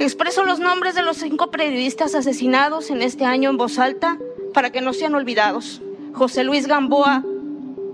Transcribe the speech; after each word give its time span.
Expreso 0.00 0.44
los 0.46 0.60
nombres 0.60 0.94
de 0.94 1.02
los 1.02 1.18
cinco 1.18 1.50
periodistas 1.50 2.14
asesinados 2.14 2.88
en 2.88 3.02
este 3.02 3.26
año 3.26 3.50
en 3.50 3.58
voz 3.58 3.78
alta 3.78 4.16
para 4.54 4.70
que 4.70 4.80
no 4.80 4.94
sean 4.94 5.14
olvidados. 5.14 5.82
José 6.14 6.42
Luis 6.42 6.66
Gamboa, 6.66 7.22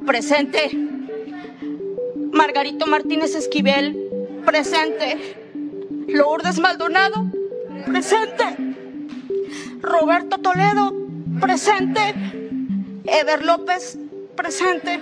presente. 0.07 0.71
Margarito 2.31 2.87
Martínez 2.87 3.35
Esquivel, 3.35 3.99
presente. 4.45 5.19
Lourdes 6.07 6.61
Maldonado, 6.61 7.27
presente. 7.87 8.57
Roberto 9.81 10.39
Toledo, 10.39 10.95
presente. 11.41 12.15
Ever 13.03 13.45
López, 13.45 13.99
presente. 14.37 15.01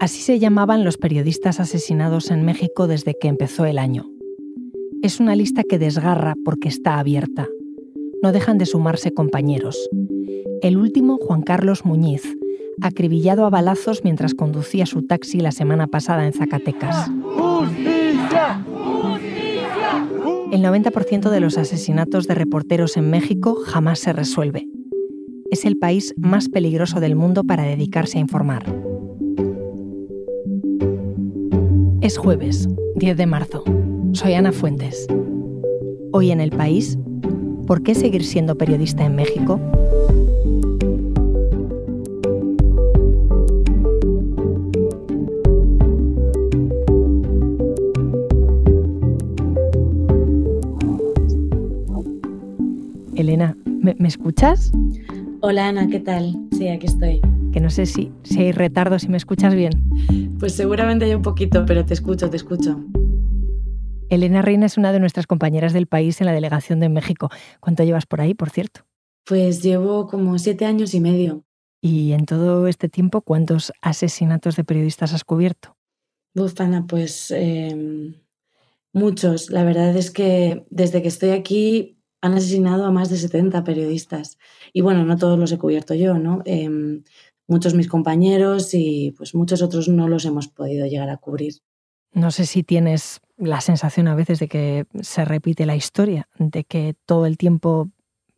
Así 0.00 0.20
se 0.20 0.40
llamaban 0.40 0.82
los 0.82 0.96
periodistas 0.96 1.60
asesinados 1.60 2.32
en 2.32 2.44
México 2.44 2.88
desde 2.88 3.16
que 3.16 3.28
empezó 3.28 3.66
el 3.66 3.78
año. 3.78 4.13
Es 5.04 5.20
una 5.20 5.36
lista 5.36 5.64
que 5.64 5.78
desgarra 5.78 6.34
porque 6.46 6.66
está 6.66 6.98
abierta. 6.98 7.46
No 8.22 8.32
dejan 8.32 8.56
de 8.56 8.64
sumarse 8.64 9.12
compañeros. 9.12 9.90
El 10.62 10.78
último, 10.78 11.18
Juan 11.18 11.42
Carlos 11.42 11.84
Muñiz, 11.84 12.22
acribillado 12.80 13.44
a 13.44 13.50
balazos 13.50 14.02
mientras 14.02 14.32
conducía 14.32 14.86
su 14.86 15.02
taxi 15.02 15.40
la 15.40 15.52
semana 15.52 15.88
pasada 15.88 16.24
en 16.24 16.32
Zacatecas. 16.32 17.10
El 20.50 20.62
90% 20.62 21.28
de 21.28 21.40
los 21.40 21.58
asesinatos 21.58 22.26
de 22.26 22.34
reporteros 22.36 22.96
en 22.96 23.10
México 23.10 23.56
jamás 23.56 23.98
se 23.98 24.14
resuelve. 24.14 24.66
Es 25.50 25.66
el 25.66 25.76
país 25.76 26.14
más 26.16 26.48
peligroso 26.48 27.00
del 27.00 27.14
mundo 27.14 27.44
para 27.44 27.64
dedicarse 27.64 28.16
a 28.16 28.22
informar. 28.22 28.74
Es 32.00 32.16
jueves, 32.16 32.70
10 32.96 33.18
de 33.18 33.26
marzo. 33.26 33.83
Soy 34.14 34.34
Ana 34.34 34.52
Fuentes. 34.52 35.08
Hoy 36.12 36.30
en 36.30 36.40
el 36.40 36.50
país, 36.50 36.96
¿por 37.66 37.82
qué 37.82 37.96
seguir 37.96 38.24
siendo 38.24 38.56
periodista 38.56 39.04
en 39.04 39.16
México? 39.16 39.58
Elena, 53.16 53.56
¿me, 53.66 53.96
escuchas? 54.06 54.70
Hola 55.40 55.68
Ana, 55.68 55.88
¿qué 55.88 55.98
tal? 55.98 56.36
Sí, 56.52 56.68
aquí 56.68 56.86
estoy. 56.86 57.20
Que 57.52 57.60
no 57.60 57.68
sé 57.68 57.86
si, 57.86 58.12
si 58.22 58.42
hay 58.42 58.52
retardo, 58.52 59.00
si 59.00 59.08
me 59.08 59.16
escuchas 59.16 59.56
bien. 59.56 59.72
Pues 60.38 60.54
seguramente 60.54 61.04
hay 61.04 61.14
un 61.14 61.22
poquito, 61.22 61.64
pero 61.66 61.84
te 61.84 61.94
escucho, 61.94 62.30
te 62.30 62.36
escucho. 62.36 62.78
Elena 64.10 64.42
Reina 64.42 64.66
es 64.66 64.76
una 64.76 64.92
de 64.92 65.00
nuestras 65.00 65.26
compañeras 65.26 65.72
del 65.72 65.86
país 65.86 66.20
en 66.20 66.26
la 66.26 66.32
delegación 66.32 66.80
de 66.80 66.88
México. 66.88 67.30
¿Cuánto 67.60 67.82
llevas 67.82 68.06
por 68.06 68.20
ahí, 68.20 68.34
por 68.34 68.50
cierto? 68.50 68.82
Pues 69.24 69.62
llevo 69.62 70.06
como 70.06 70.38
siete 70.38 70.66
años 70.66 70.94
y 70.94 71.00
medio. 71.00 71.44
¿Y 71.80 72.12
en 72.12 72.26
todo 72.26 72.66
este 72.66 72.88
tiempo 72.88 73.22
cuántos 73.22 73.72
asesinatos 73.80 74.56
de 74.56 74.64
periodistas 74.64 75.12
has 75.12 75.24
cubierto? 75.24 75.76
Uf, 76.34 76.60
Ana, 76.60 76.86
pues 76.86 77.30
em, 77.30 78.14
muchos. 78.92 79.50
La 79.50 79.64
verdad 79.64 79.96
es 79.96 80.10
que 80.10 80.66
desde 80.70 81.02
que 81.02 81.08
estoy 81.08 81.30
aquí 81.30 81.98
han 82.20 82.34
asesinado 82.34 82.86
a 82.86 82.90
más 82.90 83.10
de 83.10 83.16
70 83.16 83.64
periodistas. 83.64 84.38
Y 84.72 84.80
bueno, 84.80 85.04
no 85.04 85.16
todos 85.16 85.38
los 85.38 85.52
he 85.52 85.58
cubierto 85.58 85.94
yo, 85.94 86.18
¿no? 86.18 86.42
Em, 86.44 87.04
muchos 87.46 87.74
mis 87.74 87.88
compañeros 87.88 88.72
y 88.72 89.14
pues 89.16 89.34
muchos 89.34 89.62
otros 89.62 89.88
no 89.88 90.08
los 90.08 90.24
hemos 90.24 90.48
podido 90.48 90.86
llegar 90.86 91.10
a 91.10 91.18
cubrir. 91.18 91.54
No 92.12 92.30
sé 92.30 92.46
si 92.46 92.62
tienes 92.62 93.20
la 93.36 93.60
sensación 93.60 94.08
a 94.08 94.14
veces 94.14 94.38
de 94.38 94.48
que 94.48 94.86
se 95.00 95.24
repite 95.24 95.66
la 95.66 95.76
historia, 95.76 96.28
de 96.38 96.64
que 96.64 96.94
todo 97.06 97.26
el 97.26 97.36
tiempo 97.36 97.90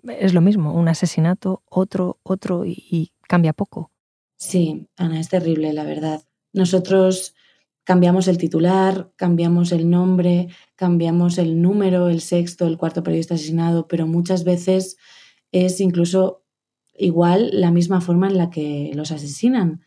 es 0.09 0.35
lo 0.35 0.41
mismo, 0.41 0.73
un 0.73 0.89
asesinato, 0.89 1.63
otro, 1.69 2.19
otro 2.23 2.65
y, 2.65 3.13
cambia 3.29 3.53
poco. 3.53 3.91
Sí, 4.37 4.87
Ana, 4.97 5.19
es 5.19 5.29
terrible, 5.29 5.73
la 5.73 5.83
verdad. 5.83 6.23
Nosotros 6.53 7.35
cambiamos 7.83 8.29
el 8.29 8.39
titular, 8.39 9.11
cambiamos 9.17 9.73
el 9.73 9.91
nombre, 9.91 10.49
cambiamos 10.77 11.39
el 11.39 11.61
número, 11.61 12.09
el 12.09 12.21
sexto, 12.21 12.67
el 12.67 12.79
cuarto 12.79 13.03
periodista 13.03 13.35
asesinado, 13.35 13.89
pero 13.89 14.07
muchas 14.07 14.45
veces 14.45 14.97
es 15.51 15.81
incluso 15.81 16.45
igual 16.95 17.51
la 17.53 17.71
misma 17.71 18.01
forma 18.01 18.29
en 18.29 18.39
la 18.39 18.51
que 18.51 18.93
los 18.95 19.11
asesinan. 19.11 19.83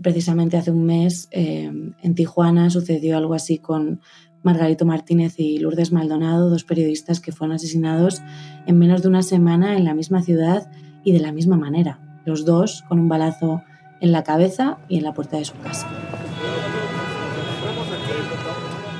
Precisamente 0.00 0.56
hace 0.56 0.70
un 0.70 0.84
mes 0.84 1.28
eh, 1.32 1.64
en 2.02 2.14
Tijuana 2.14 2.70
sucedió 2.70 3.16
algo 3.16 3.34
así 3.34 3.58
con 3.58 4.00
Margarito 4.46 4.86
Martínez 4.86 5.40
y 5.40 5.58
Lourdes 5.58 5.90
Maldonado, 5.90 6.48
dos 6.48 6.62
periodistas 6.62 7.18
que 7.18 7.32
fueron 7.32 7.56
asesinados 7.56 8.22
en 8.66 8.78
menos 8.78 9.02
de 9.02 9.08
una 9.08 9.22
semana 9.22 9.76
en 9.76 9.84
la 9.84 9.92
misma 9.92 10.22
ciudad 10.22 10.70
y 11.02 11.10
de 11.10 11.18
la 11.18 11.32
misma 11.32 11.56
manera, 11.56 11.98
los 12.24 12.44
dos 12.44 12.84
con 12.88 13.00
un 13.00 13.08
balazo 13.08 13.62
en 14.00 14.12
la 14.12 14.22
cabeza 14.22 14.78
y 14.88 14.98
en 14.98 15.02
la 15.02 15.14
puerta 15.14 15.36
de 15.36 15.46
su 15.46 15.54
casa. 15.58 15.88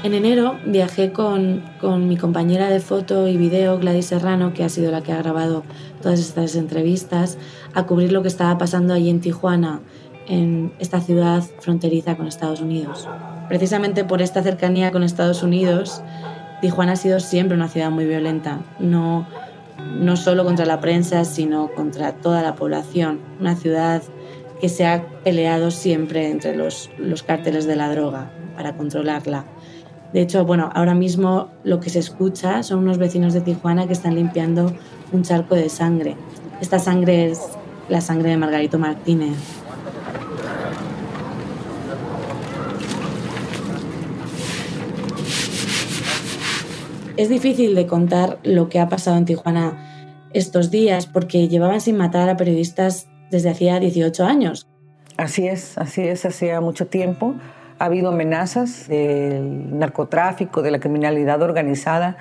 En 0.03 0.15
enero 0.15 0.57
viajé 0.67 1.13
con, 1.13 1.63
con, 1.81 2.09
mi 2.09 2.17
compañera 2.17 2.69
de 2.69 2.81
foto 2.81 3.29
y 3.29 3.37
video, 3.37 3.79
Gladys 3.79 4.07
Serrano, 4.07 4.53
que 4.53 4.65
ha 4.65 4.69
sido 4.69 4.91
la 4.91 5.03
que 5.03 5.13
ha 5.13 5.19
grabado 5.19 5.63
todas 6.03 6.19
estas 6.19 6.57
entrevistas, 6.57 7.39
a 7.73 7.87
cubrir 7.87 8.11
lo 8.11 8.23
que 8.23 8.29
estaba 8.29 8.59
pasando 8.59 8.95
allí 8.95 9.11
en 9.11 9.21
Tijuana, 9.21 9.81
en 10.27 10.73
esta 10.81 11.01
ciudad 11.01 11.45
fronteriza 11.61 12.17
con 12.17 12.27
Estados 12.27 12.61
Unidos. 12.61 13.09
Precisamente 13.49 14.05
por 14.05 14.23
esta 14.23 14.43
cercanía 14.43 14.91
con 14.91 15.03
Estados 15.03 15.43
Unidos, 15.43 16.03
Tijuana 16.61 16.93
ha 16.93 16.97
sido 16.97 17.21
siempre 17.21 17.57
una 17.57 17.69
ciudad 17.69 17.91
muy 17.91 18.07
violenta, 18.07 18.61
no, 18.79 19.27
no 20.01 20.17
solo 20.17 20.45
contra 20.45 20.67
la 20.67 20.81
prensa, 20.81 21.25
sino 21.25 21.69
contra 21.69 22.13
toda 22.13 22.43
la 22.43 22.55
población. 22.55 23.21
Una 23.41 23.55
ciudad 23.55 24.03
que 24.61 24.69
se 24.69 24.87
ha 24.87 25.07
peleado 25.23 25.71
siempre 25.71 26.31
entre 26.31 26.57
los, 26.57 26.91
los 26.99 27.23
cárteles 27.23 27.67
de 27.67 27.77
la 27.77 27.91
droga 27.91 28.31
para 28.57 28.77
controlarla. 28.77 29.45
De 30.13 30.23
hecho, 30.23 30.45
bueno, 30.45 30.71
ahora 30.75 30.95
mismo 30.95 31.51
lo 31.63 31.79
que 31.79 31.91
se 31.91 31.99
escucha 31.99 32.63
son 32.63 32.79
unos 32.81 32.99
vecinos 32.99 33.35
de 33.35 33.43
Tijuana 33.43 33.87
que 33.87 33.93
están 33.93 34.15
limpiando 34.15 34.73
un 35.13 35.23
charco 35.23 35.55
de 35.55 35.69
sangre. 35.69 36.17
Esta 36.61 36.79
sangre 36.79 37.31
es 37.31 37.41
la 37.89 38.01
sangre 38.01 38.31
de 38.31 38.37
Margarito 38.39 38.79
Martínez. 38.79 39.37
Es 47.17 47.29
difícil 47.29 47.75
de 47.75 47.87
contar 47.87 48.39
lo 48.43 48.69
que 48.69 48.79
ha 48.79 48.89
pasado 48.89 49.17
en 49.17 49.25
Tijuana 49.25 50.29
estos 50.33 50.71
días 50.71 51.07
porque 51.07 51.49
llevaban 51.49 51.81
sin 51.81 51.97
matar 51.97 52.29
a 52.29 52.37
periodistas 52.37 53.09
desde 53.31 53.51
hacía 53.51 53.81
18 53.81 54.25
años. 54.25 54.69
Así 55.17 55.47
es, 55.47 55.79
así 55.79 56.03
es, 56.03 56.27
hacía 56.27 56.61
mucho 56.61 56.89
tiempo 56.89 57.35
ha 57.79 57.85
habido 57.85 58.09
amenazas 58.11 58.89
del 58.89 59.79
narcotráfico, 59.79 60.63
de 60.63 60.71
la 60.71 60.81
criminalidad 60.81 61.43
organizada, 61.43 62.17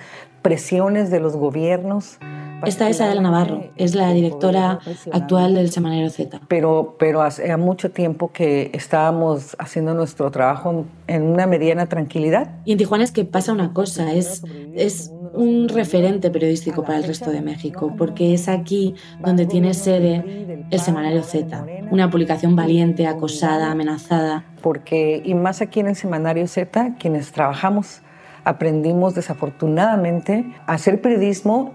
presiones 0.46 1.10
de 1.10 1.20
los 1.20 1.36
gobiernos. 1.36 2.20
Esta 2.68 2.88
es 2.88 3.02
Adela 3.02 3.20
Navarro, 3.20 3.64
es 3.78 3.96
la 3.96 4.14
directora 4.14 4.80
actual 5.12 5.56
del 5.56 5.72
Semanero 5.72 6.08
Z. 6.12 6.40
Pero, 6.48 6.96
pero 7.00 7.24
hace 7.24 7.58
mucho 7.58 7.90
tiempo 7.90 8.32
que 8.32 8.70
estábamos 8.74 9.56
haciendo 9.58 9.96
nuestro 9.96 10.30
trabajo 10.30 10.86
en 11.08 11.24
una 11.24 11.48
mediana 11.48 11.88
tranquilidad. 11.88 12.58
Y 12.64 12.74
en 12.74 12.78
Tijuana 12.78 13.04
es 13.04 13.12
que 13.12 13.26
pasa 13.26 13.54
una 13.54 13.74
cosa, 13.74 14.14
es, 14.14 14.44
es 14.76 15.12
un 15.34 15.68
referente 15.68 16.30
periodístico 16.30 16.84
para 16.84 17.00
el 17.00 17.06
resto 17.06 17.32
de 17.32 17.42
México, 17.42 17.96
porque 17.98 18.36
es 18.36 18.48
aquí 18.48 18.94
donde 19.24 19.48
tiene 19.48 19.74
sede 19.74 20.68
el 20.70 20.80
Semanario 20.80 21.24
Z, 21.24 21.66
una 21.90 22.12
publicación 22.12 22.56
valiente, 22.56 23.08
acosada, 23.08 23.72
amenazada. 23.72 24.46
Porque, 24.62 25.24
y 25.26 25.34
más 25.34 25.62
aquí 25.62 25.80
en 25.80 25.88
el 25.88 25.96
Semanario 25.96 26.48
Z, 26.48 26.98
quienes 27.00 27.32
trabajamos 27.32 28.04
aprendimos 28.46 29.16
desafortunadamente 29.16 30.46
a 30.68 30.74
hacer 30.74 31.02
periodismo 31.02 31.74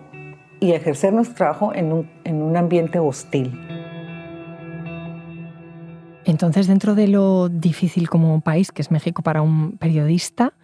y 0.61 0.73
ejercer 0.73 1.13
nuestro 1.13 1.37
trabajo 1.37 1.75
en 1.75 1.93
un, 1.93 2.11
en 2.25 2.43
un 2.43 2.57
ambiente 2.57 2.99
hostil. 2.99 3.59
Entonces, 6.25 6.69
dentro 6.69 6.95
de 6.95 7.09
lo 7.09 7.49
difícil 7.49 8.09
como 8.09 8.41
país 8.41 8.71
que 8.73 8.83
es 8.83 8.91
México 8.91 9.23
para 9.23 9.43
un 9.43 9.79
periodista, 9.79 10.55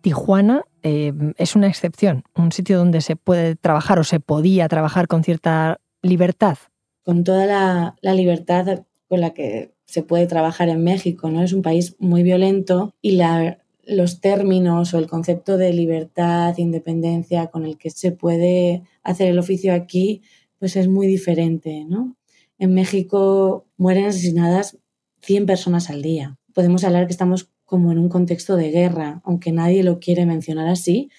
Tijuana 0.00 0.64
eh, 0.82 1.12
es 1.36 1.56
una 1.56 1.66
excepción, 1.66 2.24
un 2.34 2.52
sitio 2.52 2.78
donde 2.78 3.02
se 3.02 3.16
puede 3.16 3.54
trabajar 3.54 3.98
o 3.98 4.04
se 4.04 4.18
podía 4.18 4.66
trabajar 4.68 5.08
con 5.08 5.22
cierta 5.22 5.78
libertad. 6.00 6.56
Con 7.04 7.24
toda 7.24 7.44
la, 7.44 7.96
la 8.00 8.14
libertad 8.14 8.84
con 9.08 9.20
la 9.20 9.30
que 9.30 9.74
se 9.84 10.02
puede 10.02 10.26
trabajar 10.26 10.68
en 10.68 10.84
México, 10.84 11.28
¿no? 11.30 11.42
Es 11.42 11.52
un 11.52 11.62
país 11.62 11.96
muy 11.98 12.22
violento 12.22 12.94
y 13.02 13.16
la, 13.16 13.58
los 13.84 14.20
términos 14.20 14.94
o 14.94 14.98
el 14.98 15.06
concepto 15.08 15.56
de 15.56 15.72
libertad, 15.72 16.56
independencia 16.58 17.48
con 17.48 17.64
el 17.64 17.78
que 17.78 17.90
se 17.90 18.12
puede 18.12 18.82
hacer 19.02 19.28
el 19.28 19.38
oficio 19.38 19.74
aquí, 19.74 20.22
pues 20.58 20.76
es 20.76 20.88
muy 20.88 21.06
diferente, 21.06 21.84
¿no? 21.86 22.16
En 22.58 22.74
México 22.74 23.66
mueren 23.76 24.06
asesinadas 24.06 24.78
100 25.22 25.46
personas 25.46 25.90
al 25.90 26.02
día. 26.02 26.38
Podemos 26.54 26.84
hablar 26.84 27.06
que 27.06 27.12
estamos 27.12 27.50
como 27.64 27.92
en 27.92 27.98
un 27.98 28.08
contexto 28.08 28.56
de 28.56 28.70
guerra, 28.70 29.22
aunque 29.24 29.52
nadie 29.52 29.82
lo 29.82 29.98
quiere 30.00 30.26
mencionar 30.26 30.68
así. 30.68 31.10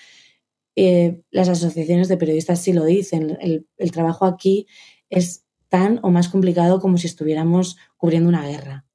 eh, 0.75 1.21
las 1.31 1.49
asociaciones 1.49 2.07
de 2.07 2.17
periodistas 2.17 2.61
sí 2.61 2.73
lo 2.73 2.85
dicen. 2.85 3.37
El, 3.41 3.67
el 3.77 3.91
trabajo 3.91 4.25
aquí 4.25 4.67
es 5.09 5.45
tan 5.69 5.99
o 6.03 6.11
más 6.11 6.29
complicado 6.29 6.79
como 6.79 6.97
si 6.97 7.07
estuviéramos 7.07 7.77
cubriendo 7.97 8.29
una 8.29 8.47
guerra. 8.47 8.85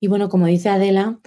Y 0.00 0.08
bueno, 0.08 0.28
como 0.28 0.46
dice 0.46 0.68
Adela, 0.68 1.20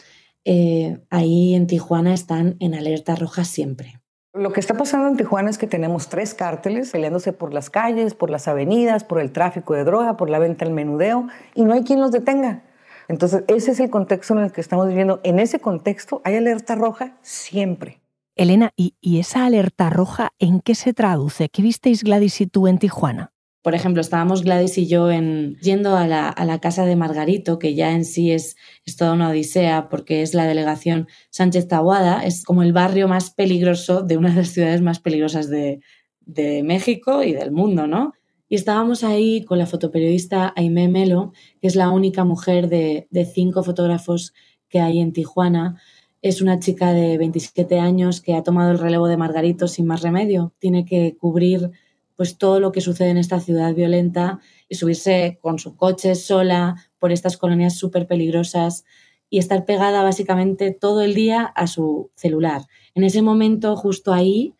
eh, 0.46 1.00
ahí 1.10 1.54
en 1.56 1.68
Tijuana 1.68 2.14
están 2.14 2.56
en 2.60 2.74
alerta 2.74 3.16
roja 3.16 3.44
siempre. 3.44 4.00
Lo 4.34 4.54
que 4.54 4.60
está 4.60 4.76
pasando 4.76 5.08
en 5.08 5.18
Tijuana 5.18 5.50
es 5.50 5.58
que 5.58 5.66
tenemos 5.68 6.08
tres 6.08 6.36
cárteles 6.36 6.92
peleándose 6.92 7.34
por 7.34 7.54
las 7.54 7.70
calles, 7.70 8.14
por 8.14 8.30
las 8.30 8.48
avenidas, 8.48 9.04
por 9.04 9.20
el 9.20 9.32
tráfico 9.32 9.74
de 9.74 9.84
droga, 9.84 10.18
por 10.18 10.30
la 10.30 10.38
venta 10.40 10.66
al 10.66 10.72
menudeo, 10.72 11.28
y 11.56 11.64
no 11.64 11.74
hay 11.74 11.84
quien 11.84 12.00
los 12.00 12.12
detenga. 12.12 12.64
Entonces, 13.08 13.44
ese 13.48 13.72
es 13.72 13.80
el 13.80 13.90
contexto 13.90 14.36
en 14.36 14.42
el 14.42 14.52
que 14.52 14.62
estamos 14.62 14.88
viviendo. 14.88 15.20
En 15.24 15.40
ese 15.40 15.60
contexto 15.60 16.22
hay 16.24 16.36
alerta 16.36 16.76
roja 16.76 17.18
siempre. 17.22 18.02
Elena, 18.36 18.72
¿y, 18.76 18.94
¿y, 19.02 19.20
esa 19.20 19.46
alerta 19.46 19.90
roja 19.90 20.30
en 20.38 20.62
qué 20.62 20.76
se 20.76 20.94
traduce? 20.94 21.50
¿Qué 21.50 21.62
visteis 21.62 22.04
Gladys 22.04 22.40
y 22.40 22.48
tú 22.48 22.68
en 22.68 22.78
Tijuana? 22.78 23.34
Por 23.62 23.76
ejemplo, 23.76 24.00
estábamos 24.00 24.44
Gladys 24.44 24.78
y 24.78 24.88
yo 24.88 25.12
en, 25.12 25.58
yendo 25.62 25.98
a 25.98 26.08
la, 26.08 26.30
a 26.30 26.46
la, 26.46 26.60
casa 26.60 26.86
de 26.86 26.96
Margarito, 26.96 27.60
que 27.60 27.76
ya 27.76 27.92
en 27.92 28.06
sí 28.06 28.32
es, 28.32 28.56
es, 28.86 28.96
toda 28.96 29.14
una 29.14 29.30
odisea 29.30 29.90
porque 29.90 30.22
es 30.22 30.34
la 30.34 30.46
delegación 30.46 31.08
Sánchez 31.30 31.68
Tahuada, 31.68 32.24
es 32.26 32.46
como 32.46 32.64
el 32.64 32.72
barrio 32.72 33.10
más 33.10 33.32
peligroso 33.32 34.02
de 34.02 34.16
una 34.16 34.30
de 34.30 34.38
las 34.38 34.50
ciudades 34.50 34.82
más 34.82 35.00
peligrosas 35.00 35.50
de, 35.50 35.82
de 36.22 36.64
México 36.64 37.22
y 37.24 37.34
del 37.34 37.52
mundo, 37.52 37.86
¿no? 37.86 38.14
Y 38.48 38.56
estábamos 38.56 39.04
ahí 39.04 39.44
con 39.44 39.60
la 39.60 39.68
fotoperiodista 39.68 40.54
Aimé 40.56 40.88
Melo, 40.88 41.34
que 41.62 41.68
es 41.68 41.76
la 41.76 41.90
única 41.90 42.24
mujer 42.24 42.70
de, 42.70 43.08
de 43.12 43.26
cinco 43.26 43.64
fotógrafos 43.64 44.34
que 44.70 44.80
hay 44.80 45.00
en 45.00 45.14
Tijuana. 45.14 45.80
Es 46.22 46.42
una 46.42 46.60
chica 46.60 46.94
de 46.94 47.18
27 47.18 47.80
años 47.80 48.22
que 48.22 48.34
ha 48.34 48.42
tomado 48.42 48.72
el 48.72 48.80
relevo 48.80 49.08
de 49.08 49.18
Margarito 49.18 49.68
sin 49.68 49.86
más 49.86 50.02
remedio. 50.02 50.54
Tiene 50.60 50.86
que 50.86 51.16
cubrir 51.18 51.72
pues 52.20 52.38
todo 52.38 52.60
lo 52.60 52.74
que 52.74 52.82
sucede 52.82 53.12
en 53.12 53.18
esta 53.18 53.40
ciudad 53.40 53.74
violenta 53.74 54.42
y 54.68 54.76
subirse 54.76 55.40
con 55.42 55.58
su 55.58 55.78
coche 55.78 56.16
sola 56.16 56.76
por 56.98 57.14
estas 57.14 57.38
colonias 57.38 57.78
súper 57.78 58.08
peligrosas 58.08 58.84
y 59.30 59.40
estar 59.40 59.64
pegada 59.64 60.04
básicamente 60.04 60.72
todo 60.72 61.00
el 61.02 61.14
día 61.16 61.46
a 61.46 61.66
su 61.66 62.12
celular. 62.16 62.64
En 62.94 63.06
ese 63.06 63.22
momento, 63.22 63.78
justo 63.78 64.12
ahí, 64.12 64.54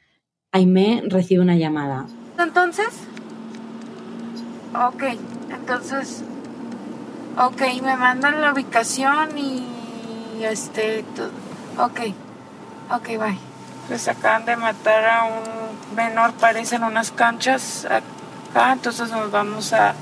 Aimé 0.54 1.04
recibe 1.06 1.42
una 1.42 1.58
llamada. 1.58 2.08
Entonces, 2.40 2.88
ok, 4.74 5.04
entonces, 5.52 6.24
ok, 7.38 7.62
me 7.84 7.98
mandan 7.98 8.40
la 8.40 8.54
ubicación 8.54 9.38
y 9.38 9.66
este, 10.46 11.04
ok, 11.78 12.00
ok, 12.90 13.08
bye. 13.20 13.49
Les 13.90 14.08
acaban 14.08 14.46
de 14.46 14.56
matar 14.56 15.04
a 15.06 15.26
un 15.26 15.96
menor, 15.96 16.34
parecen 16.34 16.84
unas 16.84 17.12
canchas 17.12 17.86
acá, 17.86 18.74
entonces 18.74 19.10
nos 19.12 19.32
vamos 19.32 19.74
a... 19.74 19.96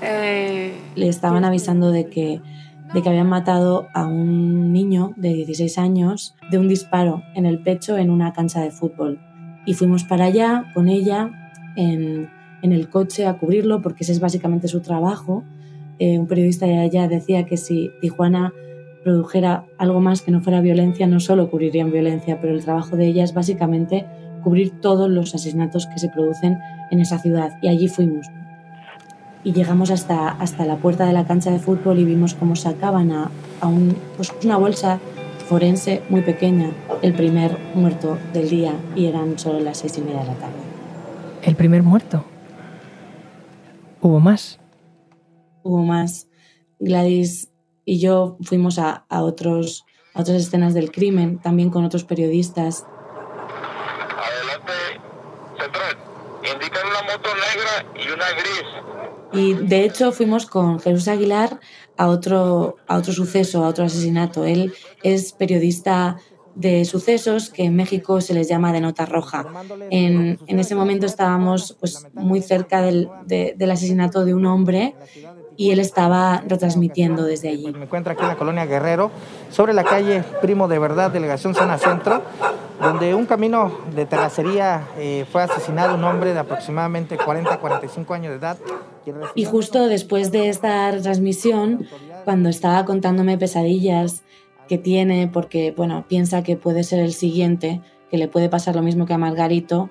Eh, 0.00 0.80
Le 0.94 1.08
estaban 1.08 1.44
avisando 1.44 1.90
de 1.90 2.08
que, 2.08 2.40
de 2.94 3.02
que 3.02 3.08
habían 3.08 3.28
matado 3.28 3.88
a 3.94 4.06
un 4.06 4.72
niño 4.72 5.12
de 5.16 5.34
16 5.34 5.78
años 5.78 6.36
de 6.50 6.58
un 6.58 6.68
disparo 6.68 7.22
en 7.34 7.46
el 7.46 7.58
pecho 7.58 7.98
en 7.98 8.10
una 8.10 8.32
cancha 8.32 8.60
de 8.60 8.70
fútbol. 8.70 9.20
Y 9.66 9.74
fuimos 9.74 10.04
para 10.04 10.26
allá 10.26 10.70
con 10.72 10.88
ella 10.88 11.30
en, 11.76 12.30
en 12.62 12.72
el 12.72 12.88
coche 12.88 13.26
a 13.26 13.38
cubrirlo 13.38 13.82
porque 13.82 14.04
ese 14.04 14.12
es 14.12 14.20
básicamente 14.20 14.68
su 14.68 14.80
trabajo. 14.80 15.42
Eh, 15.98 16.18
un 16.18 16.28
periodista 16.28 16.66
de 16.66 16.78
allá 16.78 17.08
decía 17.08 17.44
que 17.44 17.56
si 17.56 17.90
Tijuana 18.00 18.52
produjera 19.02 19.64
algo 19.78 20.00
más 20.00 20.22
que 20.22 20.30
no 20.30 20.40
fuera 20.40 20.60
violencia, 20.60 21.06
no 21.06 21.20
solo 21.20 21.50
cubrirían 21.50 21.90
violencia, 21.90 22.40
pero 22.40 22.54
el 22.54 22.64
trabajo 22.64 22.96
de 22.96 23.06
ella 23.06 23.24
es 23.24 23.34
básicamente 23.34 24.06
cubrir 24.42 24.80
todos 24.80 25.08
los 25.10 25.34
asesinatos 25.34 25.86
que 25.86 25.98
se 25.98 26.08
producen 26.08 26.58
en 26.90 27.00
esa 27.00 27.18
ciudad. 27.18 27.52
Y 27.62 27.68
allí 27.68 27.88
fuimos. 27.88 28.26
Y 29.42 29.52
llegamos 29.52 29.90
hasta, 29.90 30.28
hasta 30.28 30.66
la 30.66 30.76
puerta 30.76 31.06
de 31.06 31.12
la 31.12 31.26
cancha 31.26 31.50
de 31.50 31.58
fútbol 31.58 31.98
y 31.98 32.04
vimos 32.04 32.34
cómo 32.34 32.56
sacaban 32.56 33.10
a, 33.10 33.30
a 33.60 33.68
un, 33.68 33.96
pues 34.16 34.32
una 34.44 34.58
bolsa 34.58 35.00
forense 35.48 36.02
muy 36.08 36.20
pequeña, 36.20 36.70
el 37.02 37.12
primer 37.12 37.58
muerto 37.74 38.18
del 38.32 38.48
día, 38.48 38.72
y 38.94 39.06
eran 39.06 39.36
solo 39.36 39.58
las 39.58 39.78
seis 39.78 39.98
y 39.98 40.00
media 40.02 40.20
de 40.20 40.26
la 40.26 40.34
tarde. 40.34 40.54
¿El 41.42 41.56
primer 41.56 41.82
muerto? 41.82 42.24
¿Hubo 44.00 44.20
más? 44.20 44.60
Hubo 45.64 45.82
más. 45.82 46.28
Gladys 46.78 47.49
y 47.84 47.98
yo 47.98 48.36
fuimos 48.42 48.78
a, 48.78 49.04
a, 49.08 49.22
otros, 49.22 49.84
a 50.14 50.20
otras 50.20 50.42
escenas 50.42 50.74
del 50.74 50.90
crimen, 50.90 51.38
también 51.38 51.70
con 51.70 51.84
otros 51.84 52.04
periodistas. 52.04 52.84
Adelante, 54.16 54.72
central. 55.58 55.96
Indican 56.42 56.86
una 56.86 57.02
moto 57.02 57.28
negra 57.34 57.86
y 57.94 58.10
una 58.12 58.30
gris. 58.30 58.64
Y 59.32 59.54
de 59.54 59.84
hecho 59.84 60.12
fuimos 60.12 60.46
con 60.46 60.80
Jesús 60.80 61.06
Aguilar 61.08 61.60
a 61.96 62.08
otro, 62.08 62.76
a 62.88 62.96
otro 62.96 63.12
suceso, 63.12 63.64
a 63.64 63.68
otro 63.68 63.84
asesinato. 63.84 64.44
Él 64.44 64.72
es 65.02 65.32
periodista 65.32 66.16
de 66.54 66.84
sucesos 66.84 67.48
que 67.48 67.64
en 67.64 67.76
México 67.76 68.20
se 68.20 68.34
les 68.34 68.48
llama 68.48 68.72
de 68.72 68.80
nota 68.80 69.06
roja. 69.06 69.46
En, 69.90 70.38
en 70.46 70.58
ese 70.58 70.74
momento 70.74 71.06
estábamos 71.06 71.76
pues, 71.78 72.06
muy 72.14 72.42
cerca 72.42 72.82
del, 72.82 73.08
de, 73.26 73.54
del 73.56 73.70
asesinato 73.70 74.24
de 74.24 74.34
un 74.34 74.46
hombre 74.46 74.94
y 75.60 75.72
él 75.72 75.78
estaba 75.78 76.42
retransmitiendo 76.46 77.22
desde 77.22 77.50
allí. 77.50 77.70
Me 77.70 77.84
encuentro 77.84 78.14
aquí 78.14 78.22
en 78.22 78.28
la 78.28 78.36
colonia 78.36 78.64
Guerrero, 78.64 79.10
sobre 79.50 79.74
la 79.74 79.84
calle 79.84 80.24
Primo 80.40 80.68
de 80.68 80.78
Verdad, 80.78 81.10
delegación 81.10 81.54
Zona 81.54 81.76
Centro, 81.76 82.22
donde 82.80 83.14
un 83.14 83.26
camino 83.26 83.70
de 83.94 84.06
terracería 84.06 84.88
eh, 84.96 85.26
fue 85.30 85.42
asesinado 85.42 85.96
un 85.96 86.04
hombre 86.04 86.32
de 86.32 86.38
aproximadamente 86.38 87.18
40-45 87.18 88.14
años 88.14 88.30
de 88.30 88.38
edad. 88.38 88.56
Y 89.34 89.44
justo 89.44 89.86
después 89.86 90.32
de 90.32 90.48
esta 90.48 90.98
transmisión, 90.98 91.86
cuando 92.24 92.48
estaba 92.48 92.86
contándome 92.86 93.36
pesadillas 93.36 94.22
que 94.66 94.78
tiene, 94.78 95.28
porque 95.30 95.74
bueno, 95.76 96.06
piensa 96.08 96.42
que 96.42 96.56
puede 96.56 96.84
ser 96.84 97.00
el 97.00 97.12
siguiente, 97.12 97.82
que 98.10 98.16
le 98.16 98.28
puede 98.28 98.48
pasar 98.48 98.76
lo 98.76 98.82
mismo 98.82 99.04
que 99.04 99.12
a 99.12 99.18
Margarito, 99.18 99.90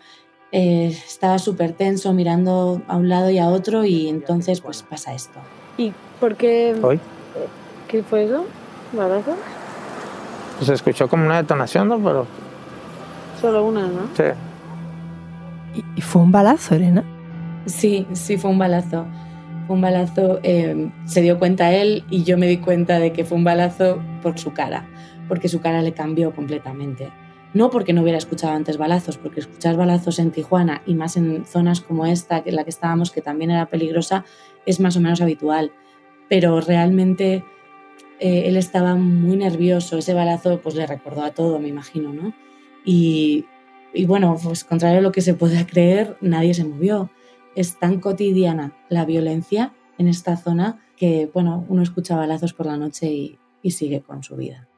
eh, 0.51 0.87
estaba 0.87 1.37
súper 1.37 1.73
tenso 1.73 2.11
mirando 2.11 2.81
a 2.87 2.97
un 2.97 3.07
lado 3.07 3.29
y 3.29 3.37
a 3.37 3.49
otro 3.49 3.85
y 3.85 4.09
entonces 4.09 4.61
pues 4.61 4.81
pasa 4.81 5.13
esto. 5.13 5.39
¿Y 5.79 5.93
por 6.19 6.35
qué? 6.35 6.75
¿Hoy? 6.81 6.99
¿Qué 7.87 8.03
fue 8.03 8.25
eso? 8.25 8.45
¿Balazos? 8.91 9.37
Pues 10.57 10.67
se 10.67 10.73
escuchó 10.73 11.07
como 11.07 11.25
una 11.25 11.37
detonación, 11.37 11.87
¿no? 11.87 11.97
Pero... 11.99 12.27
Solo 13.39 13.63
una, 13.63 13.87
¿no? 13.87 14.01
Sí. 14.13 14.23
¿Y, 15.95 16.01
fue 16.01 16.21
un 16.21 16.33
balazo, 16.33 16.75
Elena? 16.75 17.05
Sí, 17.65 18.05
sí, 18.11 18.37
fue 18.37 18.51
un 18.51 18.59
balazo. 18.59 19.05
Fue 19.67 19.75
un 19.77 19.81
balazo, 19.81 20.41
eh, 20.43 20.91
se 21.05 21.21
dio 21.21 21.39
cuenta 21.39 21.71
él 21.71 22.03
y 22.09 22.23
yo 22.23 22.37
me 22.37 22.47
di 22.47 22.57
cuenta 22.57 22.99
de 22.99 23.13
que 23.13 23.23
fue 23.23 23.37
un 23.37 23.45
balazo 23.45 23.99
por 24.21 24.37
su 24.37 24.51
cara, 24.51 24.85
porque 25.29 25.47
su 25.47 25.61
cara 25.61 25.81
le 25.81 25.93
cambió 25.93 26.35
completamente. 26.35 27.09
No 27.53 27.71
porque 27.71 27.93
no 27.93 28.01
hubiera 28.01 28.17
escuchado 28.17 28.53
antes 28.53 28.77
balazos, 28.77 29.17
porque 29.17 29.39
escuchar 29.39 29.75
balazos 29.75 30.19
en 30.19 30.31
Tijuana 30.31 30.83
y 30.85 30.93
más 30.93 31.17
en 31.17 31.45
zonas 31.45 31.81
como 31.81 32.05
esta, 32.05 32.43
en 32.45 32.55
la 32.55 32.63
que 32.63 32.69
estábamos, 32.69 33.11
que 33.11 33.21
también 33.21 33.49
era 33.49 33.65
peligrosa, 33.65 34.23
es 34.67 34.79
más 34.79 34.95
o 34.97 35.01
menos 35.01 35.21
habitual. 35.21 35.71
Pero 36.29 36.61
realmente 36.61 37.43
eh, 38.19 38.43
él 38.45 38.55
estaba 38.55 38.95
muy 38.95 39.35
nervioso. 39.37 39.97
Ese 39.97 40.13
balazo 40.13 40.61
pues 40.61 40.75
le 40.75 40.85
recordó 40.85 41.23
a 41.23 41.31
todo, 41.31 41.59
me 41.59 41.69
imagino, 41.69 42.13
¿no? 42.13 42.33
Y, 42.85 43.45
bueno, 44.05 44.37
pues 44.41 44.63
contrario 44.63 44.99
a 44.99 45.01
lo 45.01 45.11
que 45.11 45.21
se 45.21 45.33
pueda 45.33 45.65
creer, 45.65 46.17
nadie 46.21 46.53
se 46.53 46.65
movió. 46.65 47.09
Es 47.55 47.79
tan 47.79 47.99
cotidiana 47.99 48.77
la 48.89 49.05
violencia 49.05 49.73
en 49.97 50.07
esta 50.07 50.37
zona 50.37 50.85
que, 50.95 51.29
bueno, 51.33 51.65
uno 51.67 51.81
escucha 51.81 52.15
balazos 52.15 52.53
por 52.53 52.67
la 52.67 52.77
noche 52.77 53.37
y 53.63 53.71
sigue 53.71 54.01
con 54.01 54.23
su 54.23 54.35
vida. 54.35 54.68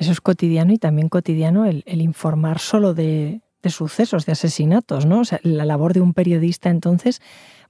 Eso 0.00 0.12
es 0.12 0.22
cotidiano 0.22 0.72
y 0.72 0.78
también 0.78 1.10
cotidiano 1.10 1.66
el, 1.66 1.84
informar 2.00 2.58
solo 2.58 2.94
de, 2.94 3.42
de, 3.62 3.70
sucesos, 3.70 4.24
de 4.24 4.32
asesinatos, 4.32 5.04
¿no? 5.04 5.20
O 5.20 5.24
sea, 5.26 5.40
la 5.42 5.66
labor 5.66 5.92
de 5.92 6.00
un 6.00 6.14
periodista 6.14 6.70
entonces 6.70 7.20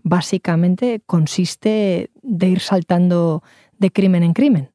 básicamente 0.04 1.02
consiste 1.04 2.12
de 2.22 2.48
ir 2.48 2.60
saltando 2.60 3.42
de 3.78 3.90
crimen 3.90 4.22
en 4.22 4.32
crimen. 4.32 4.70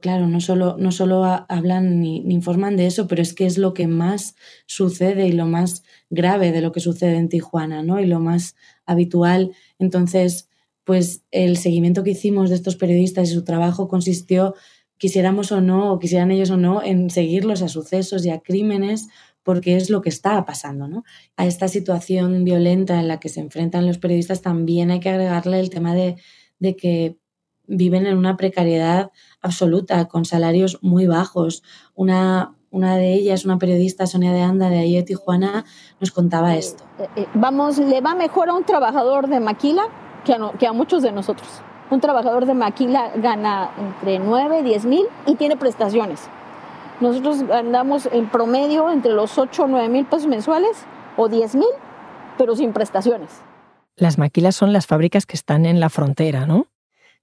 Claro, 0.00 0.26
no 0.26 0.40
solo, 0.40 0.76
no 0.78 0.92
solo 0.92 1.24
hablan 1.24 2.00
ni, 2.00 2.20
ni, 2.20 2.34
informan 2.34 2.76
de 2.76 2.86
eso, 2.86 3.06
pero 3.06 3.22
es 3.22 3.32
que 3.32 3.46
es 3.46 3.56
lo 3.56 3.72
que 3.72 3.86
más 3.86 4.34
sucede 4.66 5.26
y 5.26 5.32
lo 5.32 5.46
más 5.46 5.84
grave 6.10 6.52
de 6.52 6.60
lo 6.60 6.70
que 6.70 6.80
sucede 6.80 7.16
en 7.16 7.30
Tijuana, 7.30 7.82
¿no? 7.82 7.98
Y 7.98 8.04
lo 8.04 8.20
más 8.20 8.56
habitual. 8.84 9.52
Entonces, 9.78 10.50
pues 10.84 11.22
el 11.30 11.56
seguimiento 11.56 12.04
que 12.04 12.10
hicimos 12.10 12.50
de 12.50 12.56
estos 12.56 12.76
periodistas 12.76 13.30
y 13.30 13.34
su 13.34 13.44
trabajo 13.44 13.88
consistió 13.88 14.54
quisiéramos 15.00 15.50
o 15.50 15.62
no, 15.62 15.92
o 15.92 15.98
quisieran 15.98 16.30
ellos 16.30 16.50
o 16.50 16.58
no, 16.58 16.82
en 16.82 17.08
seguirlos 17.08 17.62
a 17.62 17.68
sucesos 17.68 18.24
y 18.26 18.30
a 18.30 18.40
crímenes, 18.40 19.08
porque 19.42 19.76
es 19.76 19.88
lo 19.88 20.02
que 20.02 20.10
está 20.10 20.44
pasando. 20.44 20.86
¿no? 20.86 21.04
A 21.36 21.46
esta 21.46 21.68
situación 21.68 22.44
violenta 22.44 23.00
en 23.00 23.08
la 23.08 23.18
que 23.18 23.30
se 23.30 23.40
enfrentan 23.40 23.86
los 23.86 23.96
periodistas 23.96 24.42
también 24.42 24.90
hay 24.90 25.00
que 25.00 25.08
agregarle 25.08 25.58
el 25.58 25.70
tema 25.70 25.94
de, 25.94 26.16
de 26.58 26.76
que 26.76 27.16
viven 27.66 28.06
en 28.06 28.18
una 28.18 28.36
precariedad 28.36 29.10
absoluta, 29.40 30.06
con 30.06 30.26
salarios 30.26 30.78
muy 30.82 31.06
bajos, 31.06 31.62
una 31.94 32.54
una 32.72 32.96
de 32.96 33.14
ellas, 33.14 33.44
una 33.44 33.58
periodista, 33.58 34.06
Sonia 34.06 34.32
de 34.32 34.42
Anda, 34.42 34.70
de 34.70 34.78
ahí 34.78 34.94
de 34.94 35.02
Tijuana, 35.02 35.64
nos 35.98 36.12
contaba 36.12 36.54
esto. 36.54 36.84
Eh, 37.00 37.08
eh, 37.16 37.26
vamos, 37.34 37.78
le 37.78 38.00
va 38.00 38.14
mejor 38.14 38.48
a 38.48 38.54
un 38.54 38.62
trabajador 38.62 39.26
de 39.26 39.40
maquila 39.40 39.88
que 40.24 40.34
a, 40.34 40.52
que 40.56 40.68
a 40.68 40.72
muchos 40.72 41.02
de 41.02 41.10
nosotros. 41.10 41.48
Un 41.90 42.00
trabajador 42.00 42.46
de 42.46 42.54
maquila 42.54 43.10
gana 43.16 43.70
entre 43.76 44.20
9 44.20 44.60
y 44.60 44.62
10 44.62 44.84
mil 44.86 45.06
y 45.26 45.34
tiene 45.34 45.56
prestaciones. 45.56 46.20
Nosotros 47.00 47.42
andamos 47.50 48.08
en 48.12 48.28
promedio 48.28 48.90
entre 48.90 49.12
los 49.12 49.38
8 49.38 49.64
o 49.64 49.66
9 49.66 49.88
mil 49.88 50.04
pesos 50.04 50.26
mensuales 50.26 50.84
o 51.16 51.28
10 51.28 51.56
mil, 51.56 51.68
pero 52.38 52.54
sin 52.54 52.72
prestaciones. 52.72 53.30
Las 53.96 54.18
maquilas 54.18 54.54
son 54.54 54.72
las 54.72 54.86
fábricas 54.86 55.26
que 55.26 55.36
están 55.36 55.66
en 55.66 55.80
la 55.80 55.90
frontera, 55.90 56.46
¿no? 56.46 56.68